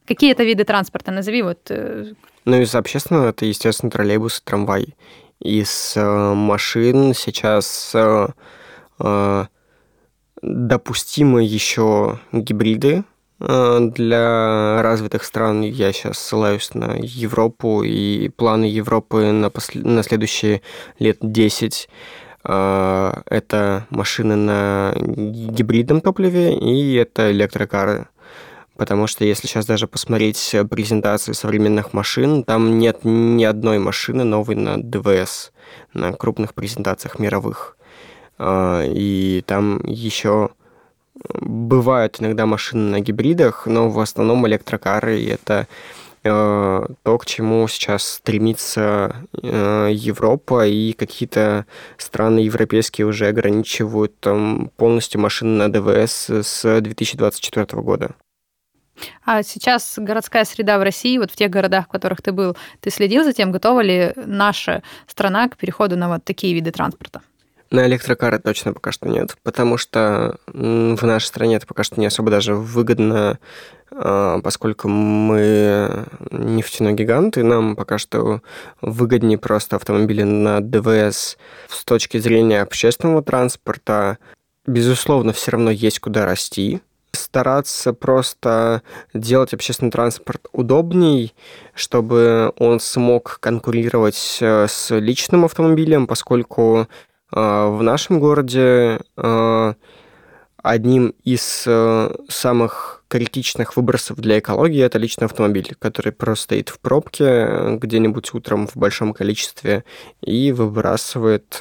Какие 0.07 0.31
это 0.31 0.43
виды 0.43 0.63
транспорта? 0.63 1.11
Назови 1.11 1.43
вот. 1.43 1.69
э, 1.69 2.13
Ну, 2.45 2.59
из 2.59 2.73
общественного 2.73 3.29
это, 3.29 3.45
естественно, 3.45 3.91
троллейбус 3.91 4.39
и 4.39 4.43
трамвай. 4.43 4.95
Из 5.39 5.93
э, 5.95 6.33
машин 6.33 7.13
сейчас 7.13 7.91
э, 7.93 8.27
э, 9.01 9.45
допустимы 10.41 11.43
еще 11.43 12.19
гибриды, 12.31 13.03
для 13.43 14.81
развитых 14.81 15.25
стран 15.25 15.61
я 15.63 15.91
сейчас 15.91 16.17
ссылаюсь 16.17 16.73
на 16.73 16.95
Европу 16.97 17.83
и 17.83 18.29
планы 18.29 18.63
Европы 18.63 19.31
на, 19.31 19.49
посл... 19.49 19.79
на 19.79 20.01
следующие 20.01 20.61
лет 20.97 21.17
10 21.19 21.89
э, 22.45 23.13
это 23.25 23.85
машины 23.89 24.35
на 24.37 24.93
гибридном 24.95 25.99
топливе 25.99 26.57
и 26.57 26.93
это 26.95 27.31
электрокары. 27.31 28.07
Потому 28.77 29.07
что 29.07 29.25
если 29.25 29.47
сейчас 29.47 29.65
даже 29.65 29.87
посмотреть 29.87 30.55
презентации 30.69 31.33
современных 31.33 31.91
машин, 31.91 32.45
там 32.45 32.79
нет 32.79 32.99
ни 33.03 33.43
одной 33.43 33.77
машины 33.77 34.23
новой 34.23 34.55
на 34.55 34.81
ДВС, 34.81 35.51
на 35.93 36.13
крупных 36.13 36.53
презентациях 36.53 37.19
мировых. 37.19 37.75
Э, 38.39 38.85
И 38.87 39.43
там 39.45 39.81
еще 39.83 40.51
бывают 41.15 42.17
иногда 42.19 42.45
машины 42.45 42.91
на 42.91 42.99
гибридах, 42.99 43.65
но 43.67 43.89
в 43.89 43.99
основном 43.99 44.47
электрокары, 44.47 45.19
и 45.19 45.27
это 45.27 45.67
э, 46.23 46.85
то, 47.03 47.17
к 47.17 47.25
чему 47.25 47.67
сейчас 47.67 48.03
стремится 48.03 49.15
э, 49.41 49.89
Европа, 49.91 50.65
и 50.67 50.93
какие-то 50.93 51.65
страны 51.97 52.39
европейские 52.39 53.07
уже 53.07 53.27
ограничивают 53.27 54.19
там, 54.19 54.71
полностью 54.75 55.21
машины 55.21 55.67
на 55.67 55.71
ДВС 55.71 56.29
с 56.29 56.81
2024 56.81 57.81
года. 57.81 58.15
А 59.25 59.41
сейчас 59.43 59.95
городская 59.97 60.45
среда 60.45 60.77
в 60.77 60.83
России, 60.83 61.17
вот 61.17 61.31
в 61.31 61.35
тех 61.35 61.49
городах, 61.49 61.85
в 61.85 61.89
которых 61.89 62.21
ты 62.21 62.31
был, 62.31 62.55
ты 62.79 62.89
следил 62.91 63.23
за 63.23 63.33
тем, 63.33 63.51
готова 63.51 63.81
ли 63.81 64.13
наша 64.15 64.83
страна 65.07 65.49
к 65.49 65.57
переходу 65.57 65.97
на 65.97 66.09
вот 66.09 66.23
такие 66.23 66.53
виды 66.53 66.71
транспорта? 66.71 67.21
На 67.73 67.87
электрокары 67.87 68.37
точно 68.37 68.71
пока 68.71 68.91
что 68.91 69.09
нет, 69.09 69.35
потому 69.41 69.79
что 69.79 70.37
в 70.45 71.03
нашей 71.03 71.25
стране 71.25 71.55
это 71.55 71.65
пока 71.65 71.83
что 71.83 71.99
не 71.99 72.05
особо 72.05 72.29
даже 72.29 72.53
выгодно, 72.53 73.39
а, 73.89 74.39
поскольку 74.41 74.87
мы 74.89 76.05
нефтяной 76.29 76.93
гигант, 76.93 77.35
и 77.35 77.41
нам 77.41 77.75
пока 77.75 77.97
что 77.97 78.41
выгоднее 78.81 79.39
просто 79.39 79.77
автомобили 79.77 80.21
на 80.21 80.61
ДВС 80.61 81.35
с 81.67 81.83
точки 81.83 82.19
зрения 82.19 82.61
общественного 82.61 83.23
транспорта. 83.23 84.19
Безусловно, 84.67 85.33
все 85.33 85.49
равно 85.49 85.71
есть 85.71 85.97
куда 85.97 86.27
расти, 86.27 86.79
стараться 87.11 87.91
просто 87.93 88.83
делать 89.15 89.55
общественный 89.55 89.91
транспорт 89.91 90.45
удобней, 90.51 91.33
чтобы 91.73 92.53
он 92.59 92.79
смог 92.79 93.39
конкурировать 93.39 94.37
э, 94.41 94.67
с 94.69 94.95
личным 94.95 95.45
автомобилем, 95.45 96.05
поскольку 96.05 96.87
в 97.33 97.81
нашем 97.81 98.19
городе 98.19 98.99
а, 99.17 99.73
одним 100.57 101.15
из 101.23 101.63
а, 101.67 102.13
самых 102.29 103.03
критичных 103.07 103.75
выбросов 103.75 104.17
для 104.17 104.37
экологии 104.39 104.81
это 104.81 104.99
личный 104.99 105.25
автомобиль, 105.25 105.75
который 105.79 106.11
просто 106.11 106.43
стоит 106.43 106.69
в 106.69 106.79
пробке 106.79 107.77
где-нибудь 107.77 108.33
утром 108.33 108.67
в 108.67 108.75
большом 108.75 109.13
количестве 109.13 109.83
и 110.21 110.51
выбрасывает 110.51 111.59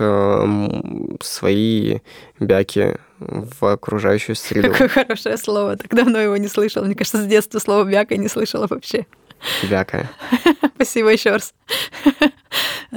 свои 1.20 1.98
бяки 2.38 2.96
в 3.18 3.72
окружающую 3.72 4.36
среду. 4.36 4.72
Какое 4.72 4.88
хорошее 4.88 5.36
слово. 5.36 5.76
Так 5.76 5.94
давно 5.94 6.18
его 6.18 6.36
не 6.36 6.48
слышала. 6.48 6.84
Мне 6.84 6.94
кажется, 6.94 7.22
с 7.22 7.26
детства 7.26 7.58
слово 7.58 7.84
бяка 7.84 8.16
не 8.16 8.28
слышала 8.28 8.66
вообще. 8.68 9.06
Бяка. 9.68 10.10
Спасибо 10.74 11.10
еще 11.10 11.32
раз. 11.32 11.54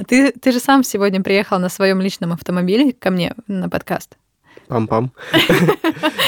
Ты, 0.04 0.32
ты 0.32 0.52
же 0.52 0.60
сам 0.60 0.84
сегодня 0.84 1.22
приехал 1.22 1.58
на 1.58 1.68
своем 1.68 2.00
личном 2.00 2.32
автомобиле 2.32 2.92
ко 2.92 3.10
мне 3.10 3.34
на 3.46 3.68
подкаст. 3.68 4.16
Пам-пам. 4.68 5.10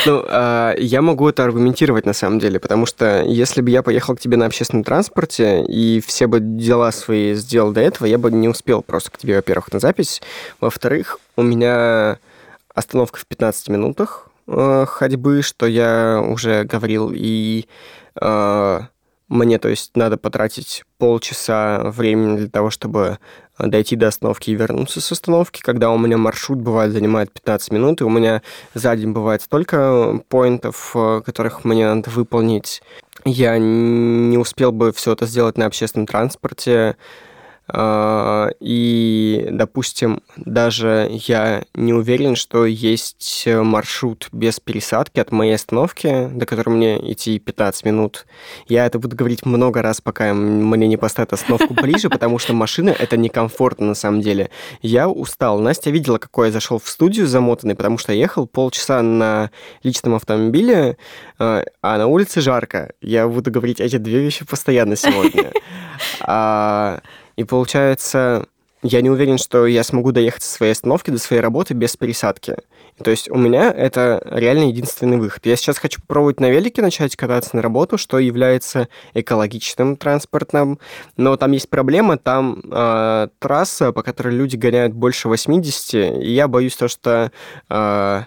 Ну, 0.07 0.25
а, 0.29 0.75
я 0.79 1.03
могу 1.03 1.29
это 1.29 1.45
аргументировать 1.45 2.07
на 2.07 2.13
самом 2.13 2.39
деле, 2.39 2.61
потому 2.61 2.87
что 2.87 3.23
если 3.25 3.61
бы 3.61 3.69
я 3.69 3.83
поехал 3.83 4.15
к 4.15 4.21
тебе 4.21 4.37
на 4.37 4.47
общественном 4.47 4.85
транспорте 4.85 5.65
и 5.67 6.01
все 6.01 6.29
бы 6.29 6.39
дела 6.41 6.93
свои 6.93 7.35
сделал 7.35 7.73
до 7.73 7.81
этого, 7.81 8.07
я 8.07 8.17
бы 8.17 8.31
не 8.31 8.49
успел 8.49 8.81
просто 8.81 9.11
к 9.11 9.19
тебе, 9.19 9.37
во-первых, 9.37 9.73
на 9.73 9.81
запись. 9.81 10.23
Во-вторых, 10.61 11.19
у 11.37 11.43
меня 11.43 12.19
остановка 12.75 13.19
в 13.19 13.27
15 13.27 13.69
минутах 13.69 14.31
э, 14.47 14.87
ходьбы, 14.87 15.43
что 15.43 15.67
я 15.67 16.23
уже 16.25 16.63
говорил, 16.65 17.11
и 17.13 17.67
э, 18.21 18.81
мне, 19.29 19.59
то 19.59 19.69
есть, 19.69 19.95
надо 19.95 20.17
потратить 20.17 20.85
полчаса 20.97 21.83
времени 21.91 22.39
для 22.39 22.49
того, 22.49 22.71
чтобы 22.71 23.19
дойти 23.59 23.97
до 23.97 24.09
остановки 24.09 24.51
и 24.51 24.55
вернуться 24.55 25.01
с 25.01 25.13
остановки, 25.13 25.61
когда 25.61 25.91
у 25.91 25.99
меня 25.99 26.17
маршрут 26.17 26.59
бывает 26.59 26.93
занимает 26.93 27.33
15 27.33 27.73
минут, 27.73 28.01
и 28.01 28.05
у 28.05 28.11
меня 28.11 28.43
за 28.75 28.97
день 28.97 29.13
бывает 29.13 29.43
столько 29.43 30.21
поинтов, 30.29 30.93
э, 30.95 31.23
которых 31.25 31.65
мне 31.65 31.93
надо 31.93 32.11
выполнить. 32.11 32.83
Я 33.25 33.59
не 33.59 34.39
успел 34.39 34.73
бы 34.73 34.93
все 34.93 35.13
это 35.13 35.27
сделать 35.27 35.59
на 35.59 35.67
общественном 35.67 36.07
транспорте, 36.07 36.97
и, 37.71 39.49
допустим, 39.51 40.23
даже 40.37 41.09
я 41.11 41.65
не 41.75 41.93
уверен, 41.93 42.35
что 42.35 42.65
есть 42.65 43.47
маршрут 43.47 44.29
без 44.33 44.59
пересадки 44.59 45.21
от 45.21 45.33
моей 45.33 45.55
остановки, 45.55 46.29
до 46.33 46.47
которой 46.47 46.71
мне 46.71 47.13
идти 47.13 47.39
15 47.39 47.85
минут. 47.85 48.27
Я 48.69 48.87
это 48.87 48.99
буду 48.99 49.15
говорить 49.17 49.45
много 49.45 49.83
раз, 49.83 50.01
пока 50.01 50.33
мне 50.33 50.87
не 50.87 50.97
поставят 50.97 51.33
остановку 51.33 51.75
ближе, 51.75 52.09
потому 52.09 52.39
что 52.39 52.55
машина— 52.55 52.91
это 52.99 53.17
некомфортно 53.17 53.89
на 53.89 53.95
самом 53.95 54.23
деле. 54.23 54.51
Я 54.81 55.09
устал. 55.09 55.59
Настя 55.59 55.91
видела, 55.91 56.19
какой 56.19 56.49
я 56.49 56.53
зашел 56.53 56.79
в 56.79 56.89
студию 56.89 57.27
замотанный, 57.27 57.75
потому 57.75 57.99
что 57.99 58.13
ехал 58.13 58.47
полчаса 58.47 59.03
на 59.03 59.51
личном 59.83 60.15
автомобиле, 60.15 60.97
а, 61.39 61.65
а 61.83 61.99
на 61.99 62.07
улице 62.07 62.41
жарко. 62.41 62.93
Я 63.01 63.29
буду 63.29 63.51
говорить 63.51 63.81
эти 63.81 63.97
две 63.97 64.21
вещи 64.21 64.45
постоянно 64.47 64.97
сегодня. 64.97 65.53
И 67.39 67.45
получается, 67.45 68.47
я 68.83 69.01
не 69.01 69.11
уверен, 69.11 69.39
что 69.39 69.65
я 69.65 69.85
смогу 69.85 70.11
доехать 70.11 70.43
со 70.43 70.53
своей 70.53 70.73
остановки 70.73 71.13
до 71.13 71.19
своей 71.19 71.41
работы 71.41 71.73
без 71.73 71.97
пересадки. 71.97 72.57
То 73.01 73.13
есть 73.13 73.31
у 73.31 73.37
меня 73.37 73.71
это 73.71 74.21
реально 74.25 74.65
единственный 74.65 75.19
выход. 75.19 75.47
Я 75.47 75.55
сейчас 75.55 75.79
хочу 75.79 76.01
попробовать 76.01 76.41
на 76.41 76.51
велике 76.51 76.83
начать 76.83 77.15
кататься 77.15 77.55
на 77.55 77.63
работу, 77.63 77.97
что 77.97 78.19
является 78.19 78.89
экологичным 79.15 79.97
транспортом. 79.97 80.81
Но 81.17 81.37
там 81.37 81.53
есть 81.53 81.71
проблема, 81.71 82.19
там 82.19 82.61
э, 82.73 83.29
трасса, 83.39 83.93
по 83.93 84.03
которой 84.03 84.35
люди 84.35 84.57
гоняют 84.57 84.93
больше 84.93 85.29
80, 85.29 86.21
и 86.21 86.33
я 86.33 86.49
боюсь 86.49 86.75
то, 86.75 86.89
что... 86.89 87.31
Э, 87.71 88.25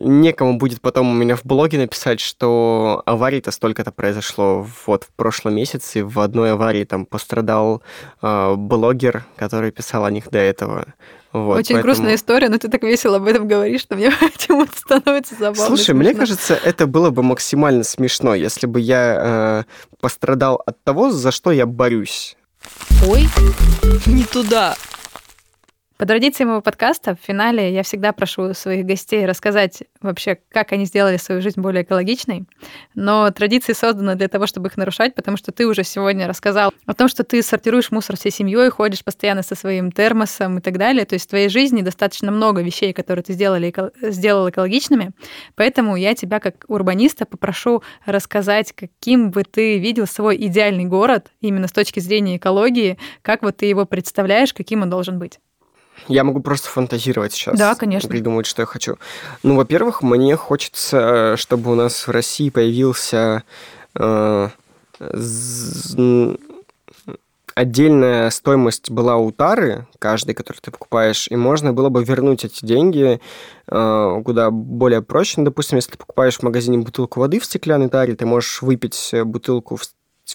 некому 0.00 0.58
будет 0.58 0.80
потом 0.80 1.10
у 1.10 1.14
меня 1.14 1.36
в 1.36 1.44
блоге 1.44 1.78
написать, 1.78 2.20
что 2.20 3.02
аварий-то 3.06 3.50
столько-то 3.50 3.92
произошло 3.92 4.66
вот 4.86 5.04
в 5.04 5.08
прошлом 5.08 5.54
месяце. 5.54 6.04
В 6.04 6.20
одной 6.20 6.52
аварии 6.52 6.84
там 6.84 7.06
пострадал 7.06 7.82
э, 8.22 8.54
блогер, 8.56 9.24
который 9.36 9.70
писал 9.70 10.04
о 10.04 10.10
них 10.10 10.30
до 10.30 10.38
этого. 10.38 10.86
Вот, 11.32 11.58
Очень 11.58 11.74
поэтому... 11.74 11.82
грустная 11.82 12.14
история, 12.14 12.48
но 12.48 12.58
ты 12.58 12.68
так 12.68 12.82
весело 12.82 13.16
об 13.16 13.26
этом 13.26 13.46
говоришь, 13.46 13.82
что 13.82 13.96
мне 13.96 14.10
почему-то 14.20 14.76
становится 14.76 15.34
забавно. 15.34 15.66
Слушай, 15.66 15.84
смешно. 15.84 16.02
мне 16.02 16.14
кажется, 16.14 16.54
это 16.54 16.86
было 16.86 17.10
бы 17.10 17.22
максимально 17.22 17.84
смешно, 17.84 18.34
если 18.34 18.66
бы 18.66 18.80
я 18.80 19.64
э, 19.66 19.96
пострадал 20.00 20.62
от 20.64 20.82
того, 20.84 21.10
за 21.10 21.30
что 21.30 21.52
я 21.52 21.66
борюсь. 21.66 22.36
Ой, 23.06 23.28
не 24.06 24.24
туда. 24.24 24.76
По 25.98 26.06
традиции 26.06 26.44
моего 26.44 26.60
подкаста 26.60 27.16
в 27.16 27.26
финале 27.26 27.72
я 27.72 27.82
всегда 27.82 28.12
прошу 28.12 28.54
своих 28.54 28.86
гостей 28.86 29.26
рассказать 29.26 29.82
вообще, 30.00 30.38
как 30.48 30.70
они 30.70 30.84
сделали 30.84 31.16
свою 31.16 31.42
жизнь 31.42 31.60
более 31.60 31.82
экологичной. 31.82 32.44
Но 32.94 33.28
традиции 33.32 33.72
созданы 33.72 34.14
для 34.14 34.28
того, 34.28 34.46
чтобы 34.46 34.68
их 34.68 34.76
нарушать, 34.76 35.16
потому 35.16 35.36
что 35.36 35.50
ты 35.50 35.66
уже 35.66 35.82
сегодня 35.82 36.28
рассказал 36.28 36.72
о 36.86 36.94
том, 36.94 37.08
что 37.08 37.24
ты 37.24 37.42
сортируешь 37.42 37.90
мусор 37.90 38.16
всей 38.16 38.30
семьей, 38.30 38.70
ходишь 38.70 39.02
постоянно 39.02 39.42
со 39.42 39.56
своим 39.56 39.90
термосом 39.90 40.58
и 40.58 40.60
так 40.60 40.78
далее. 40.78 41.04
То 41.04 41.14
есть 41.14 41.26
в 41.26 41.30
твоей 41.30 41.48
жизни 41.48 41.82
достаточно 41.82 42.30
много 42.30 42.62
вещей, 42.62 42.92
которые 42.92 43.24
ты 43.24 43.32
сделали, 43.32 43.74
сделал 44.00 44.48
экологичными. 44.48 45.10
Поэтому 45.56 45.96
я 45.96 46.14
тебя, 46.14 46.38
как 46.38 46.64
урбаниста, 46.68 47.26
попрошу 47.26 47.82
рассказать, 48.06 48.72
каким 48.72 49.32
бы 49.32 49.42
ты 49.42 49.78
видел 49.78 50.06
свой 50.06 50.36
идеальный 50.46 50.84
город 50.84 51.32
именно 51.40 51.66
с 51.66 51.72
точки 51.72 51.98
зрения 51.98 52.36
экологии, 52.36 52.98
как 53.22 53.42
вот 53.42 53.56
ты 53.56 53.66
его 53.66 53.84
представляешь, 53.84 54.54
каким 54.54 54.82
он 54.82 54.90
должен 54.90 55.18
быть. 55.18 55.40
Я 56.06 56.24
могу 56.24 56.40
просто 56.40 56.68
фантазировать 56.68 57.32
сейчас. 57.32 57.58
Да, 57.58 57.74
конечно. 57.74 58.08
Придумать, 58.08 58.46
что 58.46 58.62
я 58.62 58.66
хочу. 58.66 58.96
Ну, 59.42 59.56
во-первых, 59.56 60.02
мне 60.02 60.36
хочется, 60.36 61.36
чтобы 61.36 61.72
у 61.72 61.74
нас 61.74 62.06
в 62.06 62.10
России 62.10 62.50
появился 62.50 63.42
э, 63.94 64.48
отдельная 67.58 68.30
стоимость 68.30 68.90
была 68.90 69.16
у 69.16 69.32
тары, 69.32 69.86
каждой, 69.98 70.34
которую 70.34 70.62
ты 70.62 70.70
покупаешь, 70.70 71.26
и 71.28 71.36
можно 71.36 71.72
было 71.72 71.88
бы 71.88 72.04
вернуть 72.04 72.44
эти 72.44 72.64
деньги 72.64 73.20
э, 73.66 74.22
куда 74.24 74.50
более 74.50 75.02
проще. 75.02 75.34
Ну, 75.38 75.44
допустим, 75.46 75.76
если 75.76 75.92
ты 75.92 75.98
покупаешь 75.98 76.38
в 76.38 76.42
магазине 76.44 76.78
бутылку 76.78 77.18
воды 77.20 77.40
в 77.40 77.44
стеклянной 77.44 77.88
таре, 77.88 78.14
ты 78.14 78.26
можешь 78.26 78.62
выпить 78.62 79.12
бутылку 79.24 79.76
в 79.76 79.84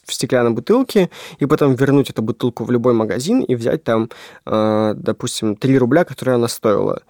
в 0.06 0.13
стеклянной 0.13 0.51
бутылке, 0.51 1.10
и 1.39 1.45
потом 1.45 1.75
вернуть 1.75 2.10
эту 2.10 2.21
бутылку 2.21 2.63
в 2.63 2.71
любой 2.71 2.93
магазин 2.93 3.41
и 3.41 3.56
взять 3.56 3.84
там, 3.84 4.10
э, 4.45 4.93
допустим, 4.95 5.56
3 5.56 5.77
рубля, 5.77 6.03
которые 6.03 6.36
она 6.36 6.47
стоила. 6.47 7.01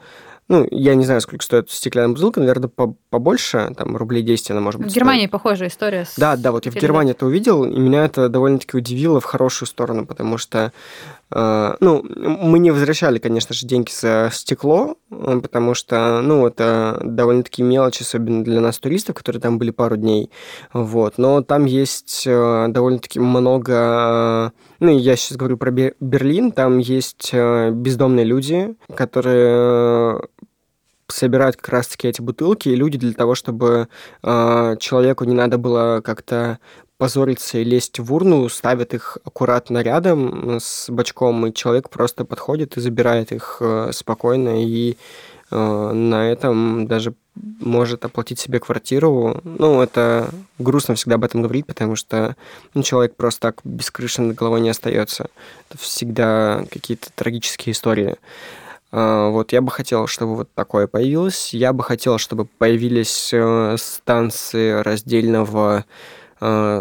Ну, 0.49 0.67
я 0.71 0.93
не 0.95 1.05
знаю, 1.05 1.21
сколько 1.21 1.43
стоит 1.43 1.71
стеклянная 1.71 2.15
бутылка, 2.15 2.41
наверное, 2.41 2.69
побольше, 3.09 3.73
там, 3.77 3.95
рублей 3.95 4.23
10 4.23 4.51
она 4.51 4.59
может 4.59 4.81
быть. 4.81 4.91
В 4.91 4.95
Германии 4.95 5.21
стоит. 5.21 5.31
похожая 5.31 5.69
история. 5.69 6.05
С 6.05 6.17
да, 6.17 6.35
да, 6.35 6.51
вот 6.51 6.65
я 6.65 6.71
в 6.71 6.75
Германии 6.75 7.11
это 7.11 7.25
увидел, 7.25 7.63
и 7.63 7.79
меня 7.79 8.03
это 8.03 8.27
довольно-таки 8.27 8.75
удивило 8.75 9.21
в 9.21 9.25
хорошую 9.25 9.67
сторону, 9.67 10.05
потому 10.05 10.37
что 10.37 10.73
а, 11.35 11.77
ну, 11.79 12.03
мы 12.03 12.59
не 12.59 12.69
возвращали, 12.69 13.17
конечно 13.17 13.55
же, 13.55 13.65
деньги 13.65 13.89
за 13.89 14.29
стекло, 14.31 14.91
э, 14.91 14.95
потому 15.41 15.73
что, 15.73 16.21
ну, 16.21 16.47
это 16.47 16.99
довольно-таки 17.03 17.63
мелочь, 17.63 18.01
особенно 18.01 18.43
для 18.43 18.61
нас, 18.61 18.79
туристов, 18.79 19.15
которые 19.15 19.41
там 19.41 19.57
были 19.57 19.71
пару 19.71 19.97
дней, 19.97 20.29
вот. 20.73 21.17
Но 21.17 21.41
там 21.41 21.65
есть 21.65 22.23
э, 22.25 22.67
довольно-таки 22.69 23.19
много... 23.19 24.51
Ну, 24.79 24.97
я 24.97 25.15
сейчас 25.15 25.37
говорю 25.37 25.57
про 25.57 25.71
Берлин, 25.71 26.51
там 26.51 26.77
есть 26.77 27.29
э, 27.33 27.71
бездомные 27.71 28.25
люди, 28.25 28.75
которые 28.95 30.21
собирают 31.07 31.55
как 31.55 31.69
раз-таки 31.69 32.07
эти 32.07 32.21
бутылки, 32.21 32.69
и 32.69 32.75
люди 32.75 32.97
для 32.97 33.13
того, 33.13 33.35
чтобы 33.35 33.87
э, 34.23 34.75
человеку 34.79 35.25
не 35.25 35.35
надо 35.35 35.57
было 35.57 36.01
как-то 36.03 36.59
позориться 36.97 37.57
и 37.57 37.63
лезть 37.63 37.99
в 37.99 38.13
урну, 38.13 38.47
ставят 38.49 38.93
их 38.93 39.17
аккуратно 39.23 39.81
рядом 39.81 40.59
с 40.59 40.89
бачком, 40.89 41.47
и 41.47 41.53
человек 41.53 41.89
просто 41.89 42.25
подходит 42.25 42.77
и 42.77 42.81
забирает 42.81 43.31
их 43.31 43.57
э, 43.59 43.91
спокойно, 43.91 44.63
и 44.63 44.97
э, 45.51 45.91
на 45.91 46.31
этом 46.31 46.87
даже 46.87 47.13
может 47.35 48.05
оплатить 48.05 48.39
себе 48.39 48.59
квартиру. 48.59 49.41
Ну, 49.43 49.81
это 49.81 50.29
грустно 50.59 50.95
всегда 50.95 51.15
об 51.15 51.23
этом 51.23 51.41
говорить, 51.41 51.65
потому 51.65 51.95
что 51.95 52.35
ну, 52.73 52.83
человек 52.83 53.15
просто 53.15 53.41
так 53.41 53.61
без 53.63 53.89
крыши 53.91 54.21
над 54.21 54.35
головой 54.35 54.61
не 54.61 54.69
остается. 54.69 55.29
Это 55.69 55.77
всегда 55.79 56.65
какие-то 56.71 57.09
трагические 57.15 57.73
истории. 57.73 58.17
А, 58.91 59.29
вот 59.29 59.51
я 59.51 59.61
бы 59.61 59.71
хотел, 59.71 60.05
чтобы 60.07 60.35
вот 60.35 60.49
такое 60.53 60.87
появилось. 60.87 61.53
Я 61.53 61.73
бы 61.73 61.83
хотел, 61.83 62.19
чтобы 62.19 62.45
появились 62.45 63.31
э, 63.33 63.75
станции 63.79 64.81
раздельного 64.81 65.85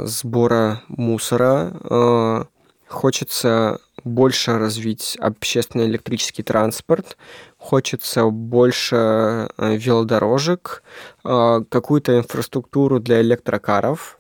сбора 0.06 0.82
мусора. 0.88 1.72
Э, 1.88 2.44
хочется 2.88 3.80
больше 4.04 4.58
развить 4.58 5.16
общественный 5.20 5.86
электрический 5.86 6.42
транспорт, 6.42 7.16
хочется 7.58 8.24
больше 8.24 9.48
э, 9.56 9.76
велодорожек, 9.76 10.82
какую-то 11.22 12.18
инфраструктуру 12.18 12.98
для 12.98 13.20
электрокаров. 13.20 14.18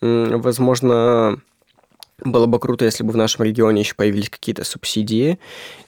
Возможно, 0.00 1.40
было 2.24 2.46
бы 2.46 2.58
круто, 2.58 2.84
если 2.84 3.04
бы 3.04 3.12
в 3.12 3.16
нашем 3.16 3.44
регионе 3.44 3.80
еще 3.80 3.94
появились 3.94 4.30
какие-то 4.30 4.64
субсидии 4.64 5.38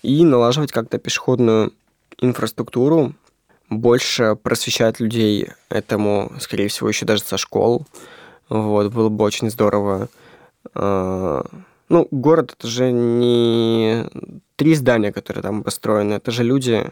и 0.02 0.24
налаживать 0.24 0.72
как-то 0.72 0.98
пешеходную 0.98 1.72
инфраструктуру, 2.20 3.14
больше 3.70 4.36
просвещать 4.36 5.00
людей 5.00 5.48
этому, 5.68 6.32
скорее 6.40 6.68
всего, 6.68 6.88
еще 6.88 7.06
даже 7.06 7.22
со 7.22 7.36
школ. 7.36 7.86
Вот, 8.48 8.92
было 8.92 9.08
бы 9.08 9.24
очень 9.24 9.50
здорово. 9.50 10.08
А, 10.74 11.44
ну, 11.88 12.08
город 12.10 12.54
это 12.58 12.68
же 12.68 12.92
не 12.92 14.04
три 14.56 14.74
здания, 14.74 15.12
которые 15.12 15.42
там 15.42 15.62
построены, 15.62 16.14
это 16.14 16.30
же 16.30 16.44
люди, 16.44 16.90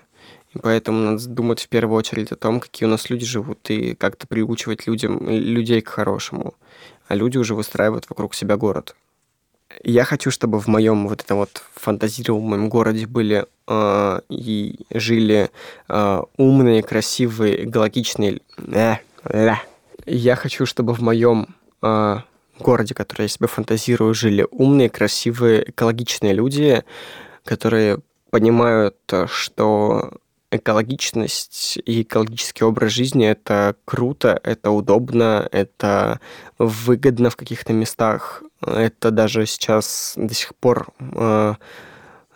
и 0.54 0.58
поэтому 0.58 0.98
надо 0.98 1.26
думать 1.28 1.60
в 1.60 1.68
первую 1.68 1.98
очередь 1.98 2.32
о 2.32 2.36
том, 2.36 2.60
какие 2.60 2.86
у 2.86 2.90
нас 2.90 3.10
люди 3.10 3.24
живут, 3.24 3.70
и 3.70 3.94
как-то 3.94 4.26
приучивать 4.26 4.86
людям, 4.86 5.28
людей 5.28 5.80
к 5.80 5.88
хорошему. 5.88 6.54
А 7.08 7.14
люди 7.14 7.38
уже 7.38 7.54
выстраивают 7.54 8.08
вокруг 8.08 8.34
себя 8.34 8.56
город. 8.56 8.94
Я 9.82 10.04
хочу, 10.04 10.30
чтобы 10.30 10.60
в 10.60 10.66
моем 10.66 11.08
вот 11.08 11.22
этом 11.22 11.38
вот 11.38 11.62
фантазируемом 11.74 12.68
городе 12.68 13.06
были 13.06 13.46
э, 13.66 14.20
и 14.28 14.80
жили 14.90 15.50
э, 15.88 16.22
умные, 16.36 16.82
красивые, 16.82 17.68
экологичные... 17.68 18.40
Э, 18.58 18.96
э. 19.24 19.54
Я 20.06 20.36
хочу, 20.36 20.66
чтобы 20.66 20.94
в 20.94 21.00
моем 21.00 21.54
э, 21.82 22.16
городе, 22.58 22.94
который 22.94 23.22
я 23.22 23.28
себе 23.28 23.46
фантазирую, 23.46 24.14
жили 24.14 24.46
умные, 24.50 24.90
красивые, 24.90 25.70
экологичные 25.70 26.32
люди, 26.32 26.82
которые 27.44 27.98
понимают, 28.30 28.96
что 29.26 30.12
экологичность 30.50 31.78
и 31.84 32.02
экологический 32.02 32.64
образ 32.64 32.92
жизни 32.92 33.26
это 33.26 33.74
круто, 33.84 34.38
это 34.42 34.70
удобно, 34.70 35.48
это 35.50 36.20
выгодно 36.58 37.30
в 37.30 37.36
каких-то 37.36 37.72
местах. 37.72 38.42
Это 38.64 39.10
даже 39.10 39.46
сейчас 39.46 40.12
до 40.16 40.34
сих 40.34 40.54
пор 40.54 40.88
э, 40.98 41.54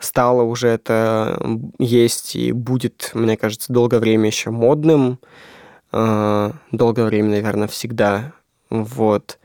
стало 0.01 0.43
уже 0.43 0.69
это 0.69 1.39
есть 1.79 2.37
и 2.37 2.53
будет, 2.53 3.11
мне 3.15 3.37
кажется, 3.37 3.73
долгое 3.73 3.99
время 3.99 4.27
еще 4.27 4.51
модным. 4.51 5.19
Э, 5.97 6.53
долгое 6.73 7.07
время, 7.07 7.31
наверное, 7.31 7.69
всегда. 7.69 8.33
Вот. 8.69 9.39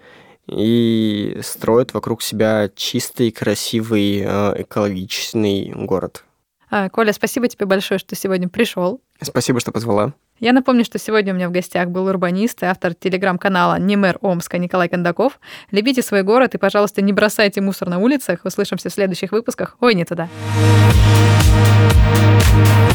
И 0.47 1.39
строят 1.41 1.93
вокруг 1.93 2.21
себя 2.21 2.69
чистый, 2.75 3.31
красивый, 3.31 4.21
э, 4.25 4.61
экологичный 4.63 5.71
город. 5.73 6.25
А, 6.69 6.89
Коля, 6.89 7.13
спасибо 7.13 7.47
тебе 7.47 7.65
большое, 7.65 7.99
что 7.99 8.15
сегодня 8.15 8.49
пришел. 8.49 8.99
Спасибо, 9.21 9.61
что 9.61 9.71
позвала. 9.71 10.13
Я 10.39 10.51
напомню, 10.51 10.83
что 10.83 10.97
сегодня 10.97 11.33
у 11.33 11.35
меня 11.37 11.47
в 11.47 11.51
гостях 11.51 11.89
был 11.89 12.07
урбанист 12.07 12.63
и 12.63 12.65
автор 12.65 12.95
телеграм-канала 12.95 13.79
«Не 13.79 13.95
мэр 13.95 14.17
Омска» 14.21 14.57
Николай 14.57 14.89
Кондаков. 14.89 15.39
Любите 15.69 16.01
свой 16.01 16.23
город 16.23 16.55
и, 16.55 16.57
пожалуйста, 16.57 17.01
не 17.01 17.13
бросайте 17.13 17.61
мусор 17.61 17.87
на 17.89 17.99
улицах. 17.99 18.43
Услышимся 18.43 18.89
в 18.89 18.93
следующих 18.93 19.31
выпусках. 19.31 19.77
Ой, 19.79 19.93
не 19.93 20.03
туда. 20.03 20.27
thank 22.43 22.75
you 22.75 22.91